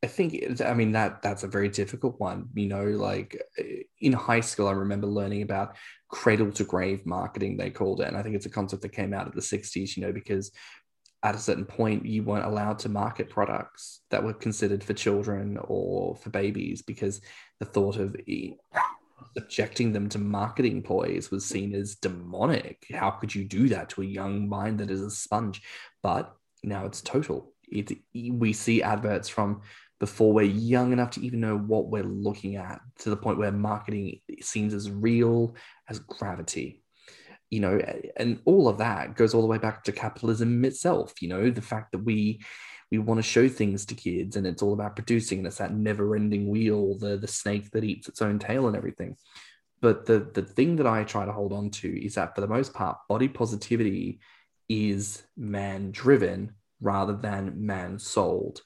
[0.02, 2.50] I think I mean that that's a very difficult one.
[2.54, 3.42] You know, like
[4.00, 5.76] in high school, I remember learning about
[6.08, 7.56] cradle to grave marketing.
[7.56, 9.96] They called it, and I think it's a concept that came out of the '60s.
[9.96, 10.52] You know, because
[11.22, 15.58] at a certain point, you weren't allowed to market products that were considered for children
[15.64, 17.22] or for babies because
[17.58, 18.14] the thought of
[19.36, 22.86] subjecting them to marketing ploys was seen as demonic.
[22.92, 25.62] How could you do that to a young mind that is a sponge?
[26.02, 27.52] But now it's total.
[27.68, 29.62] It, we see adverts from
[30.00, 33.52] before we're young enough to even know what we're looking at to the point where
[33.52, 35.54] marketing seems as real
[35.88, 36.82] as gravity
[37.50, 37.80] you know
[38.16, 41.62] and all of that goes all the way back to capitalism itself you know the
[41.62, 42.40] fact that we
[42.90, 45.74] we want to show things to kids and it's all about producing and it's that
[45.74, 49.16] never ending wheel the the snake that eats its own tail and everything.
[49.80, 52.46] But the the thing that i try to hold on to is that for the
[52.48, 54.20] most part body positivity
[54.68, 58.62] is man driven rather than man sold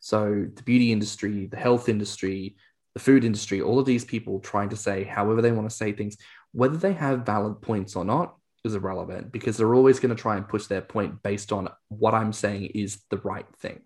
[0.00, 2.56] so the beauty industry the health industry
[2.94, 5.92] the food industry all of these people trying to say however they want to say
[5.92, 6.16] things
[6.52, 10.36] whether they have valid points or not is irrelevant because they're always going to try
[10.36, 13.82] and push their point based on what I'm saying is the right thing.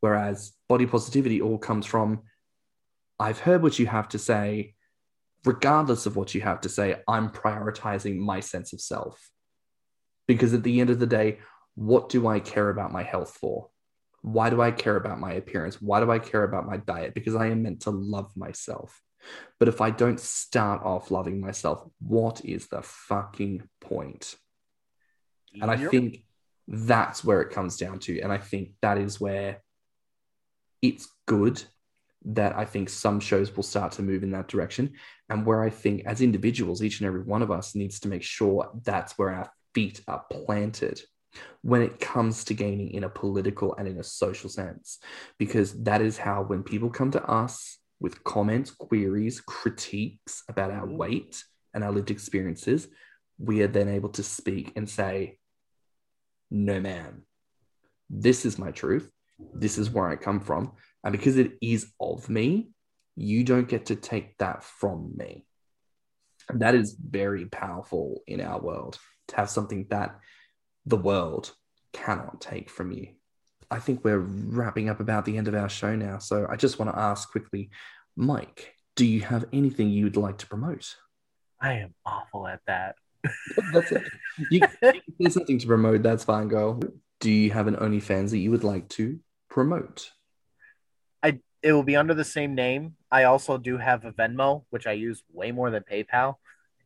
[0.00, 2.22] Whereas body positivity all comes from,
[3.18, 4.74] I've heard what you have to say.
[5.44, 9.30] regardless of what you have to say, I'm prioritizing my sense of self.
[10.26, 11.38] Because at the end of the day,
[11.74, 13.70] what do I care about my health for?
[14.22, 15.80] Why do I care about my appearance?
[15.80, 17.14] Why do I care about my diet?
[17.14, 19.00] Because I am meant to love myself.
[19.58, 24.36] But if I don't start off loving myself, what is the fucking point?
[25.60, 26.24] And I think
[26.68, 28.20] that's where it comes down to.
[28.20, 29.62] And I think that is where
[30.80, 31.62] it's good
[32.24, 34.92] that I think some shows will start to move in that direction.
[35.28, 38.22] And where I think, as individuals, each and every one of us needs to make
[38.22, 41.00] sure that's where our feet are planted
[41.62, 44.98] when it comes to gaining in a political and in a social sense.
[45.38, 50.86] Because that is how, when people come to us with comments, queries, critiques about our
[50.86, 50.96] mm-hmm.
[50.96, 51.44] weight
[51.74, 52.88] and our lived experiences,
[53.38, 55.38] we are then able to speak and say,
[56.50, 57.22] no, ma'am,
[58.08, 59.10] this is my truth.
[59.54, 60.72] This is where I come from.
[61.04, 62.70] And because it is of me,
[63.16, 65.46] you don't get to take that from me.
[66.48, 68.98] And that is very powerful in our world
[69.28, 70.18] to have something that
[70.86, 71.52] the world
[71.92, 73.08] cannot take from you.
[73.70, 76.18] I think we're wrapping up about the end of our show now.
[76.18, 77.70] So I just want to ask quickly,
[78.16, 80.96] Mike, do you have anything you'd like to promote?
[81.60, 82.96] I am awful at that.
[83.72, 84.02] That's it.
[84.50, 84.60] You,
[85.18, 86.02] there's something to promote.
[86.02, 86.80] That's fine, girl.
[87.20, 90.10] Do you have an OnlyFans that you would like to promote?
[91.22, 92.96] I It will be under the same name.
[93.10, 96.36] I also do have a Venmo, which I use way more than PayPal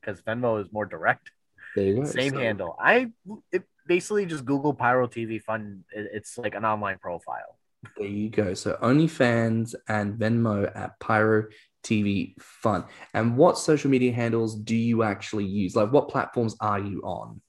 [0.01, 1.31] because Venmo is more direct.
[1.77, 2.05] There you go.
[2.05, 2.77] Same So, handle.
[2.79, 3.11] I
[3.53, 5.85] it basically just Google Pyro TV Fun.
[5.93, 7.59] It's like an online profile.
[7.97, 8.55] There you go.
[8.55, 11.47] So OnlyFans and Venmo at Pyro
[11.85, 12.85] TV Fun.
[13.13, 15.77] And what social media handles do you actually use?
[15.77, 17.41] Like, what platforms are you on?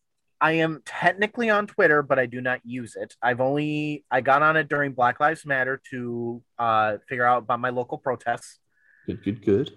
[0.41, 3.15] I am technically on Twitter, but I do not use it.
[3.21, 7.61] I've only I got on it during Black Lives Matter to uh, figure out about
[7.61, 8.59] my local protests.
[9.07, 9.71] Good, good, good.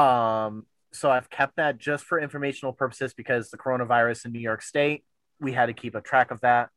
[0.00, 4.62] Um, so I've kept that just for informational purposes because the coronavirus in New York
[4.62, 5.04] State,
[5.40, 6.70] we had to keep a track of that.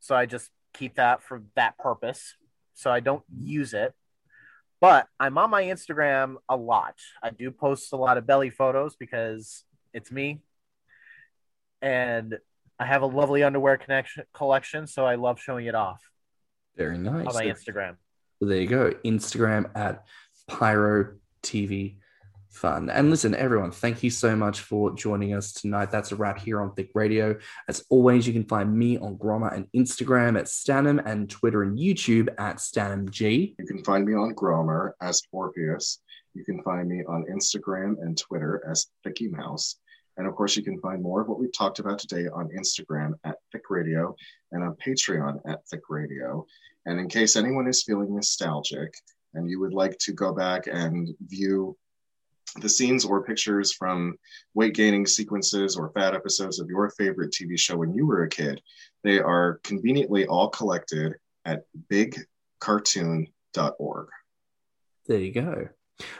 [0.00, 2.34] So I just keep that for that purpose.
[2.74, 3.92] So I don't use it.
[4.80, 6.94] But I'm on my Instagram a lot.
[7.22, 9.64] I do post a lot of belly photos because
[9.94, 10.40] it's me.
[11.80, 12.38] And
[12.78, 16.00] I have a lovely underwear connection collection, so I love showing it off
[16.76, 17.26] Very nice.
[17.28, 17.96] on my So- Instagram.
[18.40, 18.90] There you go.
[19.04, 20.04] Instagram at
[20.48, 21.98] Pyro TV
[22.52, 22.90] Fun.
[22.90, 25.90] And listen, everyone, thank you so much for joining us tonight.
[25.90, 27.38] That's a wrap here on Thick Radio.
[27.66, 31.78] As always, you can find me on Grommr and Instagram at Stanham and Twitter and
[31.78, 33.54] YouTube at StanhamG.
[33.58, 36.00] You can find me on Grommr as Orpheus.
[36.34, 39.78] You can find me on Instagram and Twitter as Thicky Mouse.
[40.18, 43.14] And of course, you can find more of what we've talked about today on Instagram
[43.24, 44.14] at Thick Radio
[44.52, 46.46] and on Patreon at Thick Radio.
[46.84, 48.92] And in case anyone is feeling nostalgic
[49.32, 51.76] and you would like to go back and view
[52.60, 54.16] the scenes or pictures from
[54.54, 58.28] weight gaining sequences or fat episodes of your favorite TV show when you were a
[58.28, 58.60] kid,
[59.02, 64.06] they are conveniently all collected at bigcartoon.org.
[65.06, 65.68] There you go.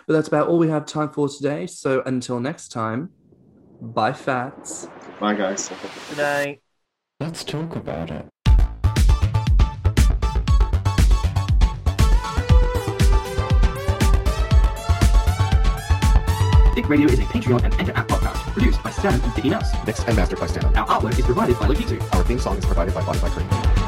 [0.07, 1.67] But that's about all we have time for today.
[1.67, 3.11] So until next time,
[3.81, 4.89] bye, fats.
[5.21, 5.71] Bye, guys.
[6.09, 6.63] Good night.
[7.21, 8.27] Let's talk about it.
[16.75, 19.71] Thick Radio is a Patreon and Enter app podcast produced by Stan and Thicky Mouse.
[19.87, 20.75] Mixed and mastered by Stanham.
[20.75, 22.01] Our artwork is provided by Lukitu.
[22.15, 23.82] Our theme song is provided by Spotify Cream.